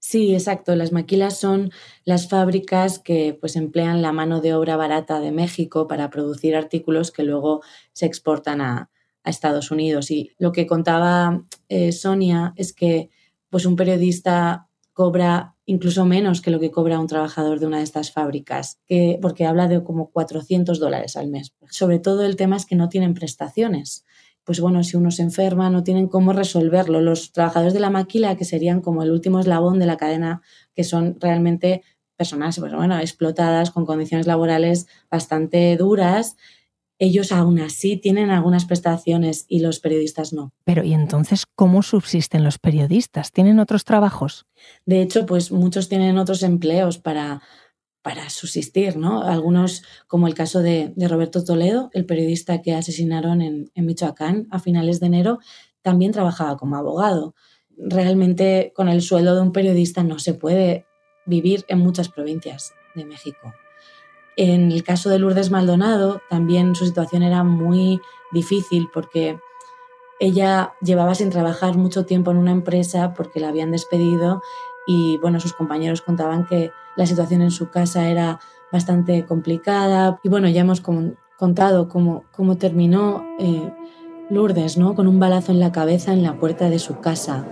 Sí, 0.00 0.32
exacto. 0.34 0.76
Las 0.76 0.92
maquilas 0.92 1.38
son 1.38 1.70
las 2.04 2.28
fábricas 2.28 2.98
que 2.98 3.36
pues, 3.40 3.56
emplean 3.56 4.02
la 4.02 4.12
mano 4.12 4.40
de 4.40 4.54
obra 4.54 4.76
barata 4.76 5.18
de 5.18 5.32
México 5.32 5.88
para 5.88 6.10
producir 6.10 6.54
artículos 6.54 7.10
que 7.10 7.24
luego 7.24 7.62
se 7.92 8.06
exportan 8.06 8.60
a, 8.60 8.90
Estados 9.24 9.70
Unidos. 9.70 10.10
Y 10.10 10.30
lo 10.38 10.52
que 10.52 10.66
contaba 10.66 11.44
eh, 11.68 11.92
Sonia 11.92 12.54
es 12.56 12.72
que 12.72 13.10
pues, 13.50 13.66
un 13.66 13.76
periodista 13.76 14.68
cobra 14.92 15.54
incluso 15.64 16.04
menos 16.06 16.40
que 16.40 16.50
lo 16.50 16.58
que 16.58 16.70
cobra 16.70 16.98
un 16.98 17.06
trabajador 17.06 17.60
de 17.60 17.66
una 17.66 17.78
de 17.78 17.84
estas 17.84 18.10
fábricas, 18.10 18.80
que, 18.86 19.18
porque 19.20 19.46
habla 19.46 19.68
de 19.68 19.84
como 19.84 20.10
400 20.10 20.80
dólares 20.80 21.16
al 21.16 21.28
mes. 21.28 21.54
Sobre 21.70 21.98
todo 21.98 22.24
el 22.24 22.36
tema 22.36 22.56
es 22.56 22.66
que 22.66 22.74
no 22.74 22.88
tienen 22.88 23.14
prestaciones 23.14 24.04
pues 24.48 24.60
bueno, 24.60 24.82
si 24.82 24.96
uno 24.96 25.10
se 25.10 25.20
enferma, 25.20 25.68
no 25.68 25.82
tienen 25.82 26.08
cómo 26.08 26.32
resolverlo. 26.32 27.02
Los 27.02 27.32
trabajadores 27.32 27.74
de 27.74 27.80
la 27.80 27.90
maquila, 27.90 28.34
que 28.34 28.46
serían 28.46 28.80
como 28.80 29.02
el 29.02 29.10
último 29.10 29.40
eslabón 29.40 29.78
de 29.78 29.84
la 29.84 29.98
cadena, 29.98 30.40
que 30.74 30.84
son 30.84 31.18
realmente 31.20 31.82
personas, 32.16 32.58
pues 32.58 32.72
bueno, 32.72 32.98
explotadas 32.98 33.70
con 33.70 33.84
condiciones 33.84 34.26
laborales 34.26 34.86
bastante 35.10 35.76
duras, 35.76 36.38
ellos 36.98 37.32
aún 37.32 37.60
así 37.60 37.96
tienen 37.96 38.30
algunas 38.30 38.64
prestaciones 38.64 39.44
y 39.48 39.60
los 39.60 39.80
periodistas 39.80 40.32
no. 40.32 40.52
Pero 40.64 40.84
¿y 40.84 40.92
entonces 40.94 41.44
cómo 41.54 41.82
subsisten 41.82 42.44
los 42.44 42.58
periodistas? 42.58 43.32
¿Tienen 43.32 43.60
otros 43.60 43.84
trabajos? 43.84 44.46
De 44.84 45.02
hecho, 45.02 45.26
pues 45.26 45.52
muchos 45.52 45.88
tienen 45.88 46.18
otros 46.18 46.42
empleos 46.42 46.98
para 46.98 47.42
para 48.02 48.30
subsistir, 48.30 48.96
¿no? 48.96 49.22
Algunos, 49.22 49.82
como 50.06 50.28
el 50.28 50.34
caso 50.34 50.62
de, 50.62 50.94
Roberto 50.96 51.44
Toledo, 51.44 51.90
el 51.92 52.06
periodista 52.06 52.62
que 52.62 52.74
asesinaron 52.74 53.42
en, 53.42 53.70
Michoacán 53.74 54.46
a 54.50 54.60
finales 54.60 54.98
de 55.00 55.06
enero, 55.06 55.40
también 55.82 56.12
trabajaba 56.12 56.56
como 56.56 56.76
abogado. 56.76 57.34
Realmente 57.76 58.72
con 58.74 58.88
el 58.88 59.02
sueldo 59.02 59.34
de 59.34 59.42
un 59.42 59.52
periodista 59.52 60.04
no 60.04 60.18
se 60.18 60.32
puede 60.32 60.86
vivir 61.26 61.66
en 61.68 61.80
muchas 61.80 62.08
provincias 62.08 62.72
de 62.94 63.04
México. 63.04 63.52
En 64.40 64.70
el 64.70 64.84
caso 64.84 65.10
de 65.10 65.18
Lourdes 65.18 65.50
Maldonado, 65.50 66.22
también 66.30 66.76
su 66.76 66.86
situación 66.86 67.24
era 67.24 67.42
muy 67.42 68.00
difícil 68.30 68.88
porque 68.94 69.40
ella 70.20 70.74
llevaba 70.80 71.16
sin 71.16 71.30
trabajar 71.30 71.76
mucho 71.76 72.06
tiempo 72.06 72.30
en 72.30 72.36
una 72.36 72.52
empresa 72.52 73.14
porque 73.14 73.40
la 73.40 73.48
habían 73.48 73.72
despedido 73.72 74.40
y 74.86 75.18
bueno, 75.18 75.40
sus 75.40 75.54
compañeros 75.54 76.02
contaban 76.02 76.46
que 76.46 76.70
la 76.96 77.04
situación 77.04 77.42
en 77.42 77.50
su 77.50 77.70
casa 77.70 78.08
era 78.08 78.38
bastante 78.70 79.26
complicada 79.26 80.20
y 80.22 80.28
bueno, 80.28 80.48
ya 80.48 80.60
hemos 80.60 80.82
contado 81.36 81.88
cómo, 81.88 82.22
cómo 82.30 82.56
terminó 82.58 83.24
eh, 83.40 83.74
Lourdes, 84.30 84.78
¿no? 84.78 84.94
Con 84.94 85.08
un 85.08 85.18
balazo 85.18 85.50
en 85.50 85.58
la 85.58 85.72
cabeza 85.72 86.12
en 86.12 86.22
la 86.22 86.38
puerta 86.38 86.70
de 86.70 86.78
su 86.78 87.00
casa. 87.00 87.44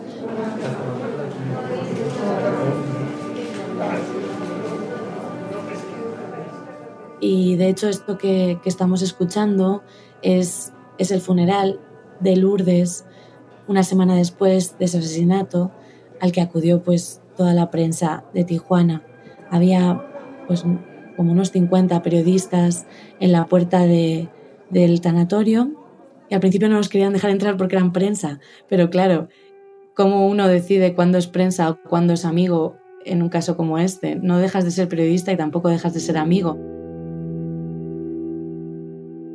Y 7.27 7.57
de 7.57 7.69
hecho 7.69 7.89
esto 7.89 8.19
que, 8.19 8.61
estamos 8.65 9.03
escuchando 9.03 9.83
es, 10.23 10.73
es 10.97 11.11
el 11.11 11.21
funeral 11.21 11.81
de 12.21 12.37
Lourdes 12.37 13.05
una 13.67 13.83
semana 13.83 14.15
después 14.15 14.79
de 14.79 14.85
ese 14.85 14.99
asesinato 14.99 15.73
al 16.21 16.31
que 16.31 16.41
acudió 16.41 16.85
pues 16.85 17.21
toda 17.37 17.53
la 17.53 17.73
prensa 17.73 18.25
de 18.33 18.45
Tijuana. 18.45 19.03
Había 19.51 20.07
pues 20.47 20.63
como 21.17 21.33
unos 21.33 21.51
50 21.51 22.01
periodistas 22.01 22.87
en 23.19 23.33
la 23.33 23.47
puerta 23.47 23.81
de, 23.81 24.29
del 24.71 25.01
tanatorio 25.01 25.73
y 26.29 26.35
al 26.35 26.41
principio 26.41 26.69
no 26.69 26.77
nos 26.77 26.89
querían 26.89 27.13
dejar 27.13 27.33
entrar 27.33 27.57
porque 27.57 27.75
eran 27.75 27.93
prensa, 27.93 28.39
pero 28.69 28.89
claro, 28.89 29.29
¿cómo 29.97 30.29
uno 30.29 30.47
decide 30.47 30.95
cuándo 30.95 31.19
es 31.19 31.27
prensa 31.27 31.71
o 31.71 31.83
cuándo 31.83 32.13
es 32.13 32.25
amigo 32.25 32.77
en 33.05 33.21
un 33.21 33.31
caso 33.31 33.57
como 33.57 33.79
este? 33.79 34.15
No 34.15 34.39
dejas 34.39 34.65
de 34.65 34.71
ser 34.71 34.89
periodista 34.89 35.33
y 35.33 35.37
tampoco 35.37 35.69
dejas 35.71 35.93
de 35.93 36.01
ser 36.01 36.19
amigo. 36.19 36.76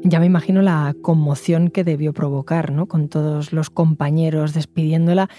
Ya 0.03 0.20
me 0.20 0.25
imagino 0.25 0.62
la 0.62 0.96
conmoción 1.01 1.70
que 1.70 1.84
debió 1.84 2.13
provocar, 2.13 2.72
¿no? 2.72 2.88
Con 2.88 3.08
todos 3.08 3.53
los 3.53 3.70
compañeros 3.70 4.53
despidiéndola, 4.53 5.29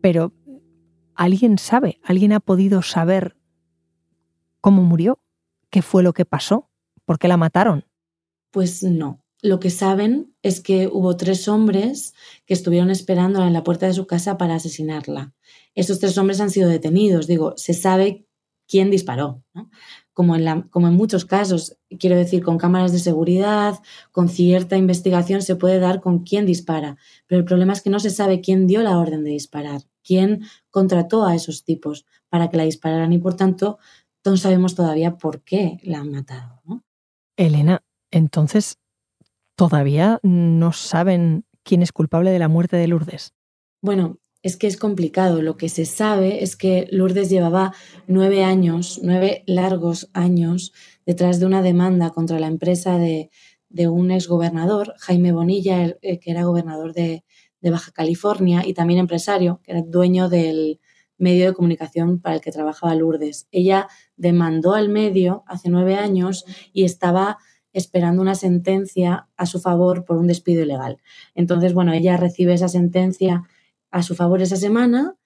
pero 0.00 0.32
¿Alguien 1.18 1.58
sabe? 1.58 1.98
¿Alguien 2.04 2.32
ha 2.32 2.38
podido 2.38 2.80
saber 2.80 3.36
cómo 4.60 4.84
murió? 4.84 5.18
¿Qué 5.68 5.82
fue 5.82 6.04
lo 6.04 6.12
que 6.12 6.24
pasó? 6.24 6.70
¿Por 7.04 7.18
qué 7.18 7.26
la 7.26 7.36
mataron? 7.36 7.86
Pues 8.52 8.84
no. 8.84 9.24
Lo 9.42 9.58
que 9.58 9.70
saben 9.70 10.36
es 10.42 10.60
que 10.60 10.86
hubo 10.86 11.16
tres 11.16 11.48
hombres 11.48 12.14
que 12.46 12.54
estuvieron 12.54 12.90
esperándola 12.90 13.48
en 13.48 13.52
la 13.52 13.64
puerta 13.64 13.86
de 13.86 13.94
su 13.94 14.06
casa 14.06 14.38
para 14.38 14.54
asesinarla. 14.54 15.34
Estos 15.74 15.98
tres 15.98 16.16
hombres 16.18 16.40
han 16.40 16.50
sido 16.50 16.68
detenidos. 16.68 17.26
Digo, 17.26 17.54
se 17.56 17.74
sabe 17.74 18.28
quién 18.68 18.88
disparó. 18.88 19.42
Como, 20.18 20.34
en 20.34 20.62
como 20.62 20.88
en 20.88 20.94
muchos 20.94 21.24
casos, 21.24 21.78
quiero 21.96 22.16
decir, 22.16 22.42
con 22.42 22.58
cámaras 22.58 22.90
de 22.90 22.98
seguridad, 22.98 23.78
con 24.10 24.28
cierta 24.28 24.76
investigación 24.76 25.42
se 25.42 25.54
puede 25.54 25.78
dar 25.78 26.00
con 26.00 26.24
quién 26.24 26.44
dispara. 26.44 26.96
Pero 27.28 27.38
el 27.38 27.44
problema 27.44 27.72
es 27.72 27.82
que 27.82 27.90
no 27.90 28.00
se 28.00 28.10
sabe 28.10 28.40
quién 28.40 28.66
dio 28.66 28.82
la 28.82 28.98
orden 28.98 29.22
de 29.22 29.30
disparar 29.30 29.82
quién 30.08 30.42
contrató 30.70 31.24
a 31.24 31.36
esos 31.36 31.64
tipos 31.64 32.06
para 32.30 32.48
que 32.48 32.56
la 32.56 32.64
dispararan 32.64 33.12
y 33.12 33.18
por 33.18 33.34
tanto 33.34 33.78
no 34.24 34.36
sabemos 34.36 34.74
todavía 34.74 35.18
por 35.18 35.42
qué 35.42 35.78
la 35.82 36.00
han 36.00 36.10
matado. 36.10 36.62
Elena, 37.36 37.82
entonces, 38.10 38.78
¿todavía 39.54 40.18
no 40.22 40.72
saben 40.72 41.44
quién 41.62 41.82
es 41.82 41.92
culpable 41.92 42.30
de 42.30 42.38
la 42.38 42.48
muerte 42.48 42.76
de 42.76 42.88
Lourdes? 42.88 43.34
Bueno, 43.80 44.18
es 44.42 44.56
que 44.56 44.66
es 44.66 44.76
complicado. 44.76 45.42
Lo 45.42 45.56
que 45.56 45.68
se 45.68 45.84
sabe 45.84 46.42
es 46.42 46.56
que 46.56 46.86
Lourdes 46.90 47.30
llevaba 47.30 47.74
nueve 48.06 48.44
años, 48.44 49.00
nueve 49.02 49.42
largos 49.46 50.10
años, 50.12 50.72
detrás 51.06 51.40
de 51.40 51.46
una 51.46 51.62
demanda 51.62 52.10
contra 52.10 52.38
la 52.38 52.46
empresa 52.46 52.98
de, 52.98 53.30
de 53.68 53.88
un 53.88 54.10
exgobernador, 54.10 54.94
Jaime 54.98 55.32
Bonilla, 55.32 55.96
que 56.00 56.20
era 56.24 56.44
gobernador 56.44 56.92
de, 56.92 57.24
de 57.60 57.70
Baja 57.70 57.92
California 57.92 58.62
y 58.66 58.74
también 58.74 59.00
empresario, 59.00 59.60
que 59.62 59.72
era 59.72 59.82
dueño 59.82 60.28
del 60.28 60.80
medio 61.18 61.46
de 61.46 61.54
comunicación 61.54 62.20
para 62.20 62.36
el 62.36 62.40
que 62.40 62.52
trabajaba 62.52 62.94
Lourdes. 62.94 63.48
Ella 63.50 63.88
demandó 64.16 64.74
al 64.74 64.88
medio 64.88 65.42
hace 65.46 65.68
nueve 65.68 65.96
años 65.96 66.44
y 66.72 66.84
estaba 66.84 67.38
esperando 67.72 68.22
una 68.22 68.34
sentencia 68.34 69.28
a 69.36 69.46
su 69.46 69.60
favor 69.60 70.04
por 70.04 70.16
un 70.16 70.26
despido 70.26 70.62
ilegal. 70.62 70.98
Entonces, 71.34 71.74
bueno, 71.74 71.92
ella 71.92 72.16
recibe 72.16 72.54
esa 72.54 72.68
sentencia 72.68 73.42
a 73.90 74.02
su 74.02 74.14
favor 74.14 74.42
esa 74.42 74.56
semana 74.56 75.16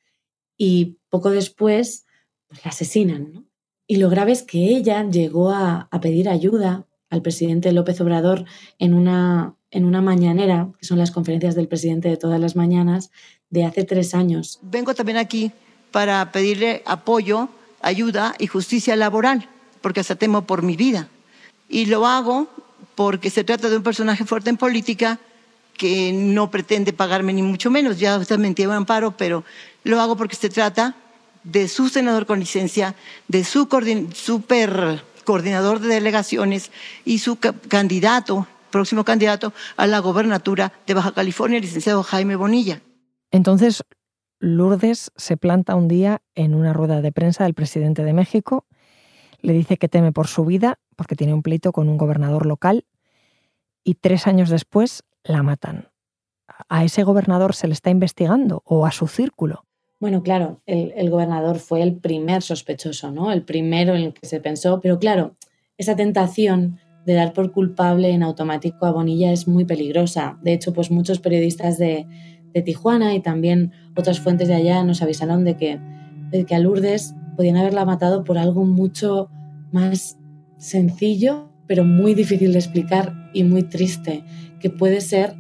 y 0.57 0.99
poco 1.09 1.31
después 1.31 2.07
pues, 2.49 2.65
la 2.65 2.71
asesinan. 2.71 3.49
Y 3.87 3.97
lo 3.97 4.09
grave 4.09 4.33
es 4.33 4.43
que 4.43 4.59
ella 4.59 5.03
llegó 5.09 5.51
a, 5.51 5.89
a 5.91 6.01
pedir 6.01 6.29
ayuda 6.29 6.87
al 7.11 7.23
presidente 7.23 7.73
López 7.73 8.01
Obrador 8.01 8.45
en 8.79 8.95
una 8.95 9.57
en 9.73 9.87
una 9.87 10.03
mañanera, 10.03 10.71
que 10.79 10.87
son 10.87 10.99
las 10.99 11.11
conferencias 11.11 11.55
del 11.55 11.67
presidente 11.67 12.09
de 12.09 12.19
todas 12.19 12.39
las 12.39 12.55
mañanas, 12.55 13.11
de 13.49 13.65
hace 13.65 13.85
tres 13.85 14.15
años. 14.15 14.61
Vengo 14.63 14.95
también 14.95 15.17
aquí 15.17 15.51
para 15.91 16.31
pedirle 16.31 16.83
apoyo, 16.85 17.49
ayuda 17.81 18.35
y 18.39 18.47
justicia 18.47 18.95
laboral, 18.97 19.49
porque 19.81 20.01
hasta 20.01 20.15
temo 20.15 20.43
por 20.43 20.63
mi 20.63 20.77
vida. 20.77 21.09
Y 21.69 21.87
lo 21.87 22.07
hago 22.07 22.49
porque 22.95 23.31
se 23.31 23.45
trata 23.45 23.71
de 23.71 23.79
un 23.79 23.83
personaje 23.83 24.27
fuerte 24.27 24.51
en 24.51 24.59
política 24.59 25.19
que 25.83 26.13
no 26.13 26.49
pretende 26.49 26.93
pagarme 26.93 27.33
ni 27.33 27.43
mucho 27.43 27.69
menos. 27.69 27.99
Ya 27.99 28.17
usted 28.17 28.39
me 28.39 28.55
amparo, 28.73 29.17
pero 29.17 29.43
lo 29.83 30.01
hago 30.01 30.17
porque 30.17 30.37
se 30.37 30.49
trata 30.49 30.95
de 31.43 31.67
su 31.67 31.89
senador 31.89 32.25
con 32.25 32.39
licencia, 32.39 32.95
de 33.27 33.43
su 33.43 33.69
super 34.15 35.03
coordinador 35.25 35.81
de 35.81 35.89
delegaciones 35.89 36.71
y 37.05 37.19
su 37.19 37.37
candidato 37.67 38.47
próximo 38.71 39.03
candidato 39.03 39.53
a 39.77 39.89
la 39.89 39.99
gobernatura 39.99 40.73
de 40.87 40.95
Baja 40.95 41.13
California, 41.13 41.57
el 41.57 41.65
licenciado 41.65 42.05
Jaime 42.05 42.37
Bonilla. 42.37 42.81
Entonces, 43.33 43.83
Lourdes 44.39 45.11
se 45.17 45.37
planta 45.37 45.75
un 45.75 45.89
día 45.89 46.23
en 46.37 46.55
una 46.55 46.73
rueda 46.73 47.03
de 47.03 47.11
prensa 47.11 47.43
del 47.43 47.55
presidente 47.55 48.05
de 48.05 48.13
México, 48.13 48.67
le 49.41 49.53
dice 49.53 49.79
que 49.79 49.89
teme 49.89 50.13
por 50.13 50.29
su 50.29 50.45
vida 50.45 50.79
porque 50.95 51.17
tiene 51.17 51.35
un 51.35 51.43
pleito 51.43 51.73
con 51.73 51.89
un 51.89 51.99
gobernador 51.99 52.47
local 52.47 52.87
y 53.85 53.97
tres 53.97 54.29
años 54.29 54.49
después 54.49 55.03
la 55.25 55.43
matan. 55.43 55.89
¿A 56.69 56.85
ese 56.85 57.03
gobernador 57.03 57.55
se 57.55 57.67
le 57.67 57.73
está 57.73 57.91
investigando 57.91 58.63
o 58.65 58.87
a 58.87 58.93
su 58.93 59.09
círculo? 59.09 59.65
Bueno, 60.01 60.23
claro, 60.23 60.61
el, 60.67 61.11
gobernador 61.11 61.59
fue 61.59 61.81
el 61.83 61.95
primer 61.95 62.43
sospechoso, 62.43 63.13
¿no? 63.13 63.31
El 63.31 63.43
primero 63.43 63.95
en 63.95 64.03
el 64.03 64.13
que 64.13 64.27
se 64.27 64.41
pensó, 64.41 64.81
pero 64.81 64.99
claro, 64.99 65.37
esa 65.79 65.95
tentación 65.95 66.81
de 67.07 67.15
dar 67.15 67.33
por 67.33 67.53
culpable 67.53 68.11
en 68.11 68.25
automático 68.25 68.85
a 68.87 68.91
Bonilla 68.91 69.33
es 69.33 69.47
muy 69.47 69.65
peligrosa. 69.65 70.39
De 70.43 70.53
hecho, 70.53 70.73
pues 70.73 70.91
muchos 70.91 71.21
periodistas 71.21 71.79
de, 71.79 72.07
de 72.53 72.63
Tijuana 72.63 73.15
y 73.15 73.21
también 73.21 73.73
otras 73.97 74.21
fuentes 74.21 74.49
de 74.49 74.55
allá 74.55 74.83
nos 74.83 75.03
avisaron 75.03 75.45
de 75.45 75.57
que, 75.57 75.79
de 76.31 76.45
que 76.45 76.55
a 76.55 76.59
Lourdes 76.59 77.15
podían 77.37 77.57
haberla 77.57 77.85
matado 77.85 78.25
por 78.25 78.39
algo 78.39 78.65
mucho 78.65 79.31
más 79.71 80.19
sencillo, 80.59 81.49
pero 81.67 81.85
muy 81.85 82.15
difícil 82.15 82.53
de 82.53 82.59
explicar 82.59 83.31
y 83.33 83.45
muy 83.45 83.63
triste, 83.63 84.25
que 84.63 84.71
puede 84.71 85.01
ser 85.01 85.35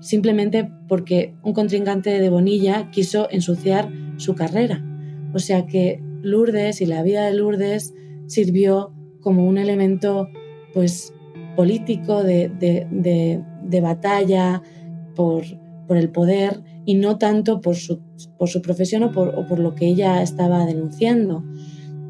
simplemente 0.00 0.70
porque 0.88 1.34
un 1.42 1.54
contrincante 1.54 2.20
de 2.20 2.28
Bonilla 2.28 2.90
quiso 2.90 3.30
ensuciar 3.30 3.90
su 4.18 4.34
carrera. 4.34 4.84
O 5.32 5.38
sea 5.38 5.66
que 5.66 6.02
Lourdes 6.22 6.80
y 6.80 6.86
la 6.86 7.02
vida 7.02 7.24
de 7.24 7.34
Lourdes 7.34 7.94
sirvió 8.26 8.92
como 9.20 9.46
un 9.46 9.56
elemento 9.56 10.28
pues 10.74 11.14
político 11.56 12.22
de, 12.22 12.50
de, 12.50 13.80
batalla 13.80 14.62
por, 15.14 15.44
por, 15.86 15.96
el 15.96 16.10
poder 16.10 16.62
y 16.84 16.94
no 16.94 17.16
tanto 17.16 17.60
por 17.60 17.76
su, 17.76 18.00
por 18.38 18.48
su 18.48 18.60
profesión 18.60 19.04
o 19.04 19.12
por, 19.12 19.28
o 19.28 19.46
por 19.46 19.58
lo 19.58 19.74
que 19.74 19.86
ella 19.86 20.22
estaba 20.22 20.66
denunciando. 20.66 21.44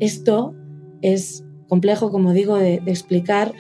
Esto 0.00 0.54
es 1.02 1.44
complejo, 1.68 2.11
como 2.11 2.33
digo, 2.33 2.56
de, 2.56 2.83
explicar, 2.87 3.52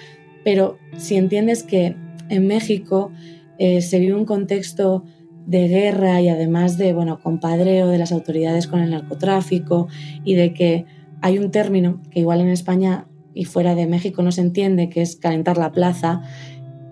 pero 0.44 0.78
si 0.96 1.16
entiendes 1.16 1.62
que 1.62 1.96
en 2.28 2.46
México 2.46 3.12
eh, 3.58 3.80
se 3.82 3.98
vive 3.98 4.14
un 4.14 4.24
contexto 4.24 5.04
de 5.46 5.68
guerra 5.68 6.20
y 6.20 6.28
además 6.28 6.78
de, 6.78 6.92
bueno, 6.92 7.20
compadreo 7.20 7.88
de 7.88 7.98
las 7.98 8.12
autoridades 8.12 8.66
con 8.66 8.80
el 8.80 8.90
narcotráfico 8.90 9.88
y 10.24 10.34
de 10.34 10.54
que 10.54 10.86
hay 11.20 11.38
un 11.38 11.50
término 11.50 12.02
que 12.10 12.20
igual 12.20 12.40
en 12.40 12.48
España 12.48 13.06
y 13.34 13.44
fuera 13.44 13.74
de 13.74 13.86
México 13.86 14.22
no 14.22 14.32
se 14.32 14.40
entiende, 14.40 14.88
que 14.88 15.02
es 15.02 15.16
calentar 15.16 15.58
la 15.58 15.72
plaza, 15.72 16.22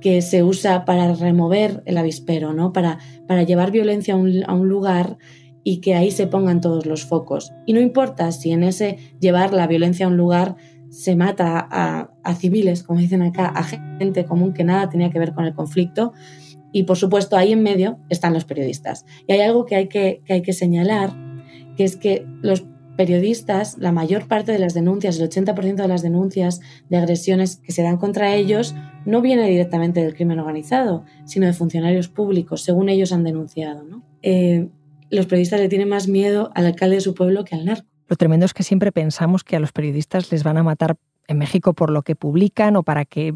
que 0.00 0.20
se 0.20 0.42
usa 0.42 0.84
para 0.84 1.14
remover 1.14 1.82
el 1.86 1.96
avispero, 1.96 2.52
¿no? 2.52 2.72
para, 2.72 2.98
para 3.26 3.44
llevar 3.44 3.70
violencia 3.70 4.14
a 4.14 4.16
un, 4.16 4.42
a 4.46 4.52
un 4.52 4.68
lugar 4.68 5.16
y 5.64 5.80
que 5.80 5.94
ahí 5.94 6.10
se 6.10 6.26
pongan 6.26 6.60
todos 6.60 6.86
los 6.86 7.04
focos. 7.04 7.52
Y 7.66 7.72
no 7.72 7.80
importa 7.80 8.32
si 8.32 8.50
en 8.50 8.64
ese 8.64 8.98
llevar 9.20 9.52
la 9.52 9.66
violencia 9.66 10.06
a 10.06 10.08
un 10.08 10.16
lugar 10.16 10.56
se 10.92 11.16
mata 11.16 11.66
a, 12.22 12.34
civiles, 12.34 12.82
como 12.82 13.00
dicen 13.00 13.22
acá, 13.22 13.46
a 13.46 13.64
gente 13.64 14.26
común 14.26 14.52
que 14.52 14.62
nada 14.62 14.90
tenía 14.90 15.08
que 15.08 15.18
ver 15.18 15.32
con 15.32 15.46
el 15.46 15.54
conflicto. 15.54 16.12
Y 16.70 16.82
por 16.82 16.98
supuesto, 16.98 17.36
ahí 17.36 17.52
en 17.52 17.62
medio 17.62 17.98
están 18.10 18.34
los 18.34 18.44
periodistas. 18.44 19.06
Y 19.26 19.32
hay 19.32 19.40
algo 19.40 19.64
que 19.64 19.74
hay 19.76 19.88
que, 19.88 20.20
que, 20.26 20.34
hay 20.34 20.42
que 20.42 20.52
señalar, 20.52 21.10
que 21.78 21.84
es 21.84 21.96
que 21.96 22.26
los 22.42 22.66
periodistas, 22.98 23.78
la 23.78 23.90
mayor 23.90 24.28
parte 24.28 24.52
de 24.52 24.58
las 24.58 24.74
denuncias, 24.74 25.18
el 25.18 25.30
80% 25.30 25.76
de 25.76 25.88
las 25.88 26.02
denuncias 26.02 26.60
de 26.90 26.98
agresiones 26.98 27.56
que 27.56 27.72
se 27.72 27.82
dan 27.82 27.96
contra 27.96 28.34
ellos, 28.34 28.74
no 29.06 29.22
viene 29.22 29.48
directamente 29.48 30.02
del 30.02 30.14
crimen 30.14 30.40
organizado, 30.40 31.06
sino 31.24 31.46
de 31.46 31.54
funcionarios 31.54 32.08
públicos, 32.08 32.60
según 32.60 32.90
ellos 32.90 33.12
han 33.12 33.24
denunciado. 33.24 33.82
¿no? 33.82 34.02
Eh, 34.20 34.68
los 35.08 35.24
periodistas 35.24 35.58
le 35.58 35.70
tienen 35.70 35.88
más 35.88 36.06
miedo 36.06 36.50
al 36.54 36.66
alcalde 36.66 36.96
de 36.96 37.00
su 37.00 37.14
pueblo 37.14 37.46
que 37.46 37.54
al 37.54 37.64
narco. 37.64 37.91
Lo 38.12 38.16
tremendo 38.16 38.44
es 38.44 38.52
que 38.52 38.62
siempre 38.62 38.92
pensamos 38.92 39.42
que 39.42 39.56
a 39.56 39.58
los 39.58 39.72
periodistas 39.72 40.30
les 40.30 40.44
van 40.44 40.58
a 40.58 40.62
matar 40.62 40.98
en 41.28 41.38
México 41.38 41.72
por 41.72 41.88
lo 41.88 42.02
que 42.02 42.14
publican 42.14 42.76
o 42.76 42.82
para 42.82 43.06
que 43.06 43.32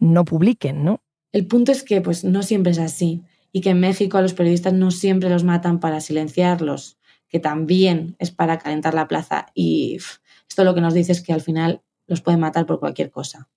no 0.00 0.24
publiquen, 0.24 0.86
¿no? 0.86 1.02
El 1.32 1.46
punto 1.46 1.70
es 1.70 1.82
que 1.82 2.00
pues 2.00 2.24
no 2.24 2.42
siempre 2.42 2.72
es 2.72 2.78
así 2.78 3.24
y 3.52 3.60
que 3.60 3.68
en 3.68 3.80
México 3.80 4.16
a 4.16 4.22
los 4.22 4.32
periodistas 4.32 4.72
no 4.72 4.90
siempre 4.90 5.28
los 5.28 5.44
matan 5.44 5.80
para 5.80 6.00
silenciarlos, 6.00 6.96
que 7.28 7.40
también 7.40 8.16
es 8.18 8.30
para 8.30 8.58
calentar 8.58 8.94
la 8.94 9.06
plaza 9.06 9.48
y 9.52 9.98
esto 10.48 10.64
lo 10.64 10.74
que 10.74 10.80
nos 10.80 10.94
dice 10.94 11.12
es 11.12 11.20
que 11.20 11.34
al 11.34 11.42
final 11.42 11.82
los 12.06 12.22
pueden 12.22 12.40
matar 12.40 12.64
por 12.64 12.80
cualquier 12.80 13.10
cosa. 13.10 13.50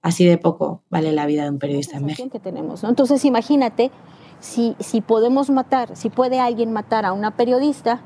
Así 0.00 0.24
de 0.24 0.38
poco 0.38 0.82
vale 0.88 1.12
la 1.12 1.26
vida 1.26 1.42
de 1.42 1.50
un 1.50 1.58
periodista 1.58 1.98
en 1.98 2.06
México. 2.06 2.30
Que 2.30 2.40
tenemos, 2.40 2.84
Entonces 2.84 3.22
imagínate 3.26 3.90
si, 4.40 4.76
si 4.80 5.02
podemos 5.02 5.50
matar, 5.50 5.94
si 5.94 6.08
puede 6.08 6.40
alguien 6.40 6.72
matar 6.72 7.04
a 7.04 7.12
una 7.12 7.36
periodista, 7.36 8.02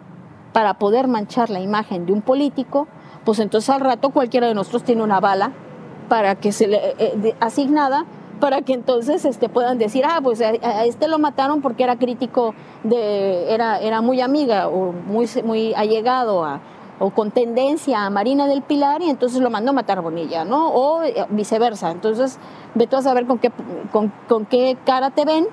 para 0.52 0.74
poder 0.74 1.08
manchar 1.08 1.50
la 1.50 1.60
imagen 1.60 2.06
de 2.06 2.12
un 2.12 2.22
político, 2.22 2.88
pues 3.24 3.38
entonces 3.38 3.70
al 3.70 3.80
rato 3.80 4.10
cualquiera 4.10 4.46
de 4.46 4.54
nosotros 4.54 4.82
tiene 4.84 5.02
una 5.02 5.20
bala 5.20 5.52
para 6.08 6.34
que 6.34 6.52
se 6.52 6.66
le 6.66 6.94
eh, 6.98 7.34
asignada 7.40 8.04
para 8.40 8.62
que 8.62 8.72
entonces 8.72 9.24
este, 9.24 9.48
puedan 9.48 9.78
decir, 9.78 10.04
ah, 10.04 10.20
pues 10.22 10.40
a, 10.40 10.84
este 10.84 11.06
lo 11.06 11.18
mataron 11.18 11.60
porque 11.60 11.84
era 11.84 11.96
crítico 11.96 12.54
de, 12.82 13.52
era, 13.52 13.78
era 13.78 14.00
muy 14.00 14.20
amiga 14.22 14.68
o 14.68 14.92
muy, 14.92 15.28
muy 15.44 15.74
allegado 15.74 16.44
a, 16.44 16.60
o 16.98 17.10
con 17.10 17.30
tendencia 17.30 18.04
a 18.06 18.10
Marina 18.10 18.46
del 18.46 18.62
Pilar 18.62 19.02
y 19.02 19.10
entonces 19.10 19.40
lo 19.40 19.50
mandó 19.50 19.70
a 19.70 19.74
matar 19.74 20.00
Bonilla, 20.00 20.44
¿no? 20.44 20.68
O 20.70 21.02
eh, 21.02 21.26
viceversa. 21.28 21.90
Entonces, 21.90 22.38
ve 22.74 22.86
tú 22.86 22.96
a 22.96 23.02
saber 23.02 23.26
con 23.26 23.38
qué, 23.38 23.52
con 23.92 24.46
qué 24.46 24.76
cara 24.84 25.10
te 25.10 25.24
ven 25.24 25.46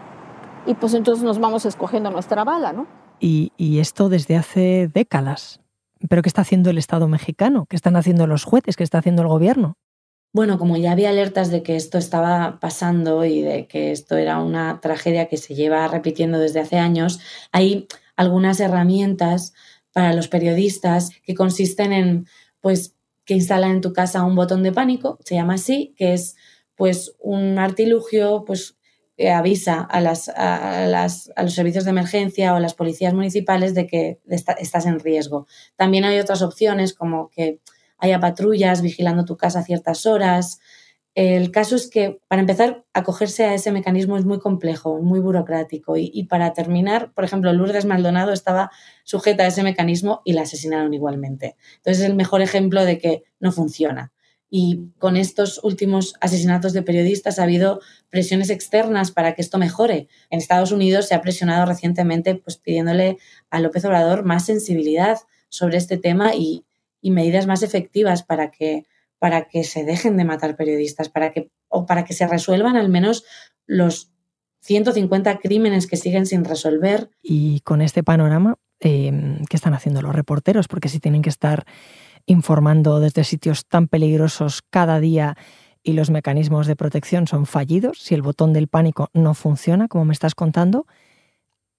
y 0.66 0.74
pues 0.74 0.94
entonces 0.94 1.24
nos 1.24 1.40
vamos 1.40 1.66
escogiendo 1.66 2.10
nuestra 2.10 2.44
bala, 2.44 2.74
¿no? 2.74 2.88
Y, 3.20 3.80
esto 3.80 4.10
desde 4.10 4.36
hace 4.36 4.90
décadas. 4.94 5.62
¿Pero 6.10 6.22
qué 6.22 6.30
está 6.30 6.42
haciendo 6.42 6.70
el 6.70 6.78
Estado 6.78 7.08
mexicano? 7.08 7.66
¿Qué 7.68 7.76
están 7.76 7.96
haciendo 7.96 8.28
los 8.28 8.44
jueces? 8.44 8.76
¿Qué 8.76 8.84
está 8.84 9.00
haciendo 9.00 9.24
el 9.24 9.28
gobierno? 9.28 9.78
Bueno, 10.34 10.60
como 10.60 10.78
ya 10.78 10.92
había 10.92 11.10
alertas 11.10 11.50
de 11.50 11.64
que 11.64 11.76
esto 11.76 11.98
estaba 11.98 12.60
pasando 12.60 13.26
y 13.26 13.42
de 13.42 13.68
que 13.68 13.92
esto 13.92 14.18
era 14.18 14.40
una 14.40 14.80
tragedia 14.82 15.28
que 15.28 15.38
se 15.38 15.56
lleva 15.56 15.88
repitiendo 15.88 16.38
desde 16.38 16.60
hace 16.60 16.78
años, 16.78 17.20
hay 17.52 17.88
algunas 18.16 18.60
herramientas 18.60 19.54
para 19.94 20.14
los 20.14 20.28
periodistas 20.28 21.10
que 21.24 21.34
consisten 21.34 21.94
en, 21.94 22.28
pues, 22.62 22.96
que 23.26 23.34
instalan 23.34 23.72
en 23.72 23.82
tu 23.82 23.94
casa 23.94 24.24
un 24.24 24.36
botón 24.36 24.64
de 24.64 24.72
pánico, 24.72 25.18
se 25.24 25.36
llama 25.36 25.56
así, 25.56 25.94
que 25.98 26.14
es 26.14 26.36
pues 26.76 27.16
un 27.20 27.58
artilugio 27.58 28.44
pues 28.46 28.77
avisa 29.34 29.82
a, 29.82 30.00
las, 30.00 30.30
a, 30.30 30.86
las, 30.86 31.32
a, 31.36 31.44
los 31.44 31.54
servicios 31.54 31.86
de 31.86 31.90
emergencia 31.90 32.54
o 32.54 32.58
a 32.58 32.60
las 32.60 32.76
policías 32.76 33.14
municipales 33.14 33.74
de 33.74 33.88
que 33.88 34.20
estás 34.28 34.86
en 34.86 35.00
riesgo. 35.00 35.48
También 35.76 36.06
hay 36.06 36.20
otras 36.20 36.42
opciones 36.42 36.94
como 36.94 37.30
que 37.30 37.60
haya 37.98 38.20
patrullas 38.20 38.82
vigilando 38.82 39.26
tu 39.26 39.38
casa 39.38 39.60
a 39.60 39.64
ciertas 39.64 40.06
horas. 40.06 40.60
El 41.16 41.50
caso 41.50 41.76
es 41.76 41.90
que, 41.90 42.20
para 42.28 42.42
empezar, 42.42 42.86
acogerse 42.94 43.46
a 43.46 43.56
ese 43.56 43.72
mecanismo 43.72 44.18
es 44.18 44.26
muy 44.26 44.38
complejo, 44.38 45.02
muy 45.02 45.20
burocrático. 45.20 45.98
Y, 45.98 46.12
y 46.14 46.26
para 46.26 46.54
terminar, 46.54 47.12
por 47.16 47.24
ejemplo, 47.24 47.52
Lourdes 47.54 47.86
Maldonado 47.86 48.34
estaba 48.34 48.70
sujeta 49.04 49.44
a 49.44 49.48
ese 49.48 49.64
mecanismo 49.64 50.22
y 50.26 50.34
la 50.34 50.44
asesinaron 50.44 50.94
igualmente. 50.94 51.56
Entonces 51.78 52.04
es 52.04 52.10
el 52.10 52.16
mejor 52.16 52.44
ejemplo 52.44 52.86
de 52.86 53.00
que 53.00 53.24
no 53.40 53.52
funciona. 53.52 54.12
Y 54.50 54.92
con 54.98 55.18
estos 55.18 55.60
últimos 55.64 56.14
asesinatos 56.22 56.74
de 56.74 56.82
periodistas 56.82 57.38
ha 57.38 57.44
habido 57.44 57.82
presiones 58.10 58.50
externas 58.50 59.12
para 59.12 59.36
que 59.36 59.42
esto 59.42 59.58
mejore. 59.58 60.08
En 60.30 60.40
Estados 60.40 60.72
Unidos 60.72 61.08
se 61.08 61.16
ha 61.16 61.22
presionado 61.22 61.66
recientemente 61.66 62.36
pues, 62.36 62.58
pidiéndole 62.58 63.18
a 63.50 63.60
López 63.60 63.84
Obrador 63.86 64.24
más 64.24 64.46
sensibilidad 64.46 65.18
sobre 65.50 65.78
este 65.78 65.98
tema 65.98 66.34
y, 66.36 66.64
medidas 67.04 67.48
más 67.48 67.64
efectivas 67.64 68.22
para 68.22 68.52
que, 68.52 68.84
para 69.18 69.48
que 69.48 69.64
se 69.64 69.86
dejen 69.86 70.18
de 70.18 70.26
matar 70.26 70.58
periodistas, 70.58 71.08
para 71.08 71.32
que, 71.32 71.50
o 71.70 71.86
para 71.86 72.04
que 72.04 72.12
se 72.14 72.28
resuelvan 72.28 72.76
al 72.76 72.90
menos 72.90 73.24
los 73.66 74.12
150 74.60 75.38
crímenes 75.38 75.88
que 75.88 75.96
siguen 75.96 76.26
sin 76.26 76.44
resolver. 76.44 77.10
Y 77.24 77.62
con 77.62 77.82
este 77.82 78.04
panorama, 78.04 78.58
eh, 78.82 79.40
¿qué 79.50 79.56
están 79.56 79.74
haciendo 79.74 80.02
los 80.02 80.14
reporteros? 80.14 80.68
Porque 80.68 80.90
si 80.90 81.00
tienen 81.00 81.22
que 81.22 81.30
estar 81.30 81.66
informando 82.28 83.00
desde 83.00 83.24
sitios 83.24 83.66
tan 83.66 83.88
peligrosos 83.88 84.62
cada 84.70 85.00
día 85.00 85.36
y 85.82 85.94
los 85.94 86.12
mecanismos 86.12 86.68
de 86.68 86.76
protección 86.76 87.26
son 87.26 87.46
fallidos, 87.46 88.00
si 88.00 88.14
el 88.14 88.22
botón 88.22 88.54
del 88.54 88.68
pánico 88.68 89.10
no 89.14 89.34
funciona, 89.34 89.88
como 89.88 90.06
me 90.06 90.14
estás 90.14 90.36
contando, 90.36 90.86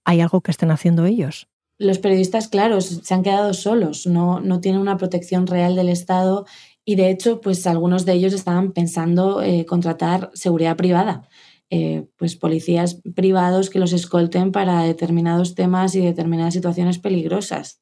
¿hay 0.04 0.20
algo 0.20 0.40
que 0.40 0.50
estén 0.50 0.70
haciendo 0.70 1.04
ellos? 1.04 1.46
Los 1.78 1.98
periodistas, 1.98 2.48
claro, 2.48 2.80
se 2.80 3.14
han 3.14 3.22
quedado 3.22 3.54
solos, 3.54 4.06
no, 4.06 4.40
no 4.40 4.60
tienen 4.60 4.80
una 4.80 4.96
protección 4.96 5.46
real 5.46 5.76
del 5.76 5.90
Estado 5.90 6.46
y 6.84 6.96
de 6.96 7.10
hecho, 7.10 7.42
pues 7.42 7.66
algunos 7.66 8.06
de 8.06 8.14
ellos 8.14 8.32
estaban 8.32 8.72
pensando 8.72 9.42
eh, 9.42 9.66
contratar 9.66 10.30
seguridad 10.32 10.76
privada. 10.76 11.28
Eh, 11.70 12.06
pues 12.16 12.34
policías 12.34 13.02
privados 13.14 13.68
que 13.68 13.78
los 13.78 13.92
escolten 13.92 14.52
para 14.52 14.82
determinados 14.84 15.54
temas 15.54 15.94
y 15.94 16.00
determinadas 16.00 16.54
situaciones 16.54 16.98
peligrosas. 16.98 17.78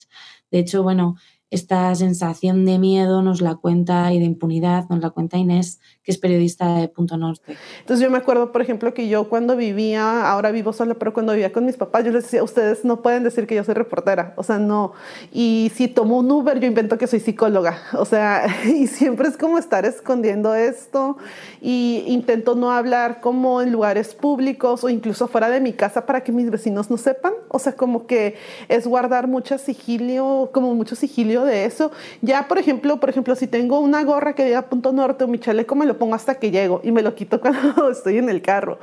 De 0.50 0.58
hecho, 0.58 0.82
bueno, 0.82 1.14
esta 1.50 1.94
sensación 1.94 2.64
de 2.64 2.78
miedo 2.78 3.22
nos 3.22 3.40
la 3.40 3.54
cuenta 3.54 4.12
y 4.12 4.18
de 4.18 4.24
impunidad 4.24 4.88
nos 4.88 5.00
la 5.00 5.10
cuenta 5.10 5.36
Inés, 5.36 5.78
que 6.02 6.10
es 6.10 6.18
periodista 6.18 6.76
de 6.76 6.88
Punto 6.88 7.16
Norte. 7.16 7.56
Entonces 7.80 8.02
yo 8.02 8.10
me 8.10 8.18
acuerdo, 8.18 8.50
por 8.50 8.62
ejemplo, 8.62 8.92
que 8.94 9.08
yo 9.08 9.28
cuando 9.28 9.56
vivía, 9.56 10.28
ahora 10.28 10.50
vivo 10.50 10.72
sola, 10.72 10.94
pero 10.94 11.12
cuando 11.12 11.32
vivía 11.34 11.52
con 11.52 11.64
mis 11.64 11.76
papás, 11.76 12.04
yo 12.04 12.10
les 12.10 12.24
decía, 12.24 12.42
ustedes 12.42 12.84
no 12.84 13.00
pueden 13.00 13.22
decir 13.22 13.46
que 13.46 13.54
yo 13.54 13.62
soy 13.62 13.74
reportera, 13.74 14.34
o 14.36 14.42
sea, 14.42 14.58
no. 14.58 14.92
Y 15.32 15.70
si 15.74 15.86
tomo 15.86 16.18
un 16.18 16.30
Uber, 16.30 16.58
yo 16.58 16.66
invento 16.66 16.98
que 16.98 17.06
soy 17.06 17.20
psicóloga, 17.20 17.78
o 17.92 18.04
sea, 18.04 18.46
y 18.64 18.88
siempre 18.88 19.28
es 19.28 19.36
como 19.36 19.58
estar 19.58 19.84
escondiendo 19.84 20.52
esto 20.54 21.16
y 21.60 22.02
intento 22.08 22.56
no 22.56 22.72
hablar 22.72 23.20
como 23.20 23.62
en 23.62 23.70
lugares 23.70 24.14
públicos 24.14 24.82
o 24.82 24.88
incluso 24.88 25.28
fuera 25.28 25.48
de 25.48 25.60
mi 25.60 25.72
casa 25.72 26.06
para 26.06 26.24
que 26.24 26.32
mis 26.32 26.50
vecinos 26.50 26.90
no 26.90 26.96
sepan, 26.96 27.34
o 27.48 27.60
sea, 27.60 27.76
como 27.76 28.08
que 28.08 28.34
es 28.68 28.86
guardar 28.86 29.28
mucho 29.28 29.58
sigilio, 29.58 30.50
como 30.52 30.74
mucho 30.74 30.96
sigilio 30.96 31.35
de 31.44 31.64
eso. 31.64 31.90
Ya, 32.22 32.48
por 32.48 32.58
ejemplo, 32.58 32.98
por 33.00 33.10
ejemplo, 33.10 33.34
si 33.34 33.46
tengo 33.46 33.80
una 33.80 34.02
gorra 34.04 34.34
que 34.34 34.44
diga 34.44 34.68
punto 34.68 34.92
norte 34.92 35.24
o 35.24 35.28
mi 35.28 35.38
chaleco, 35.38 35.74
me 35.74 35.86
lo 35.86 35.98
pongo 35.98 36.14
hasta 36.14 36.36
que 36.36 36.50
llego 36.50 36.80
y 36.82 36.92
me 36.92 37.02
lo 37.02 37.14
quito 37.14 37.40
cuando 37.42 37.90
estoy 37.90 38.18
en 38.18 38.28
el 38.28 38.42
carro. 38.42 38.78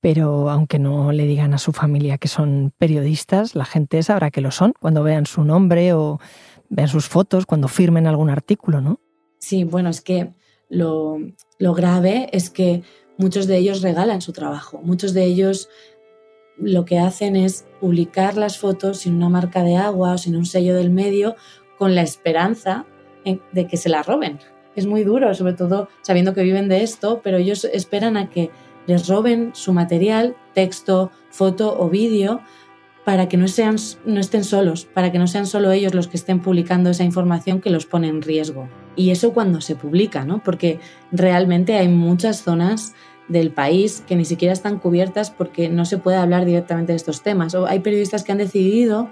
Pero 0.00 0.48
aunque 0.48 0.78
no 0.78 1.10
le 1.10 1.24
digan 1.24 1.54
a 1.54 1.58
su 1.58 1.72
familia 1.72 2.18
que 2.18 2.28
son 2.28 2.72
periodistas, 2.78 3.54
la 3.54 3.64
gente 3.64 4.02
sabrá 4.02 4.30
que 4.30 4.40
lo 4.40 4.50
son 4.50 4.72
cuando 4.78 5.02
vean 5.02 5.26
su 5.26 5.42
nombre 5.42 5.92
o 5.92 6.20
vean 6.68 6.88
sus 6.88 7.08
fotos, 7.08 7.46
cuando 7.46 7.66
firmen 7.66 8.06
algún 8.06 8.30
artículo, 8.30 8.80
¿no? 8.80 9.00
Sí, 9.38 9.64
bueno, 9.64 9.88
es 9.88 10.00
que 10.00 10.32
lo, 10.68 11.18
lo 11.58 11.74
grave 11.74 12.28
es 12.32 12.50
que 12.50 12.82
muchos 13.16 13.46
de 13.46 13.56
ellos 13.56 13.82
regalan 13.82 14.22
su 14.22 14.32
trabajo, 14.32 14.80
muchos 14.82 15.14
de 15.14 15.24
ellos 15.24 15.68
lo 16.60 16.84
que 16.84 16.98
hacen 16.98 17.36
es 17.36 17.64
publicar 17.80 18.36
las 18.36 18.58
fotos 18.58 18.98
sin 18.98 19.14
una 19.14 19.28
marca 19.28 19.62
de 19.62 19.76
agua 19.76 20.14
o 20.14 20.18
sin 20.18 20.36
un 20.36 20.46
sello 20.46 20.74
del 20.74 20.90
medio 20.90 21.36
con 21.78 21.94
la 21.94 22.02
esperanza 22.02 22.84
de 23.52 23.66
que 23.66 23.76
se 23.76 23.88
la 23.88 24.02
roben. 24.02 24.38
Es 24.74 24.86
muy 24.86 25.04
duro, 25.04 25.34
sobre 25.34 25.52
todo 25.52 25.88
sabiendo 26.02 26.34
que 26.34 26.42
viven 26.42 26.68
de 26.68 26.82
esto, 26.82 27.20
pero 27.22 27.36
ellos 27.36 27.64
esperan 27.64 28.16
a 28.16 28.30
que 28.30 28.50
les 28.86 29.06
roben 29.06 29.50
su 29.54 29.72
material, 29.72 30.36
texto, 30.54 31.10
foto 31.30 31.78
o 31.78 31.90
vídeo, 31.90 32.40
para 33.04 33.28
que 33.28 33.36
no, 33.36 33.48
sean, 33.48 33.76
no 34.04 34.20
estén 34.20 34.44
solos, 34.44 34.84
para 34.84 35.10
que 35.10 35.18
no 35.18 35.26
sean 35.26 35.46
solo 35.46 35.72
ellos 35.72 35.94
los 35.94 36.08
que 36.08 36.18
estén 36.18 36.40
publicando 36.40 36.90
esa 36.90 37.04
información 37.04 37.60
que 37.60 37.70
los 37.70 37.86
pone 37.86 38.08
en 38.08 38.22
riesgo. 38.22 38.68
Y 38.96 39.10
eso 39.10 39.32
cuando 39.32 39.60
se 39.60 39.76
publica, 39.76 40.24
¿no? 40.24 40.42
Porque 40.42 40.78
realmente 41.10 41.76
hay 41.76 41.88
muchas 41.88 42.42
zonas 42.42 42.94
del 43.28 43.50
país 43.50 44.02
que 44.06 44.16
ni 44.16 44.24
siquiera 44.24 44.52
están 44.52 44.78
cubiertas 44.78 45.30
porque 45.30 45.68
no 45.68 45.84
se 45.84 45.98
puede 45.98 46.18
hablar 46.18 46.44
directamente 46.44 46.92
de 46.92 46.96
estos 46.96 47.22
temas. 47.22 47.54
O 47.54 47.66
hay 47.66 47.80
periodistas 47.80 48.24
que 48.24 48.32
han 48.32 48.38
decidido 48.38 49.08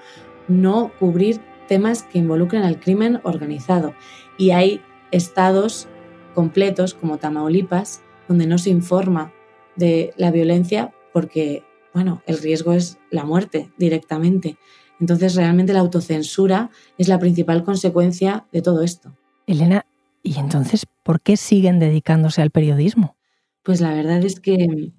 no 0.48 0.90
cubrir 0.98 1.40
temas 1.66 2.02
que 2.05 2.18
involucren 2.18 2.62
al 2.62 2.81
crimen 2.81 3.20
organizado. 3.24 3.94
Y 4.38 4.50
hay 4.50 4.81
estados 5.11 5.88
completos, 6.35 6.94
como 6.94 7.18
Tamaulipas, 7.18 8.02
donde 8.29 8.46
no 8.46 8.59
se 8.59 8.70
informa 8.70 9.33
de 9.76 10.12
la 10.16 10.31
violencia 10.31 10.92
porque, 11.12 11.64
bueno, 11.94 12.22
el 12.26 12.38
riesgo 12.38 12.72
es 12.72 12.98
la 13.11 13.24
muerte 13.24 13.70
directamente. 13.79 14.59
Entonces, 15.00 15.35
realmente 15.35 15.72
la 15.72 15.81
autocensura 15.81 16.70
es 16.98 17.09
la 17.09 17.18
principal 17.18 17.64
consecuencia 17.64 18.46
de 18.52 18.62
todo 18.62 18.83
esto. 18.83 19.16
Elena, 19.46 19.87
¿y 20.22 20.38
entonces 20.38 20.87
por 21.02 21.20
qué 21.20 21.37
siguen 21.37 21.79
dedicándose 21.79 22.42
al 22.42 22.50
periodismo? 22.50 23.16
Pues 23.62 23.81
la 23.81 23.94
verdad 23.94 24.24
es 24.24 24.40
que 24.40 24.92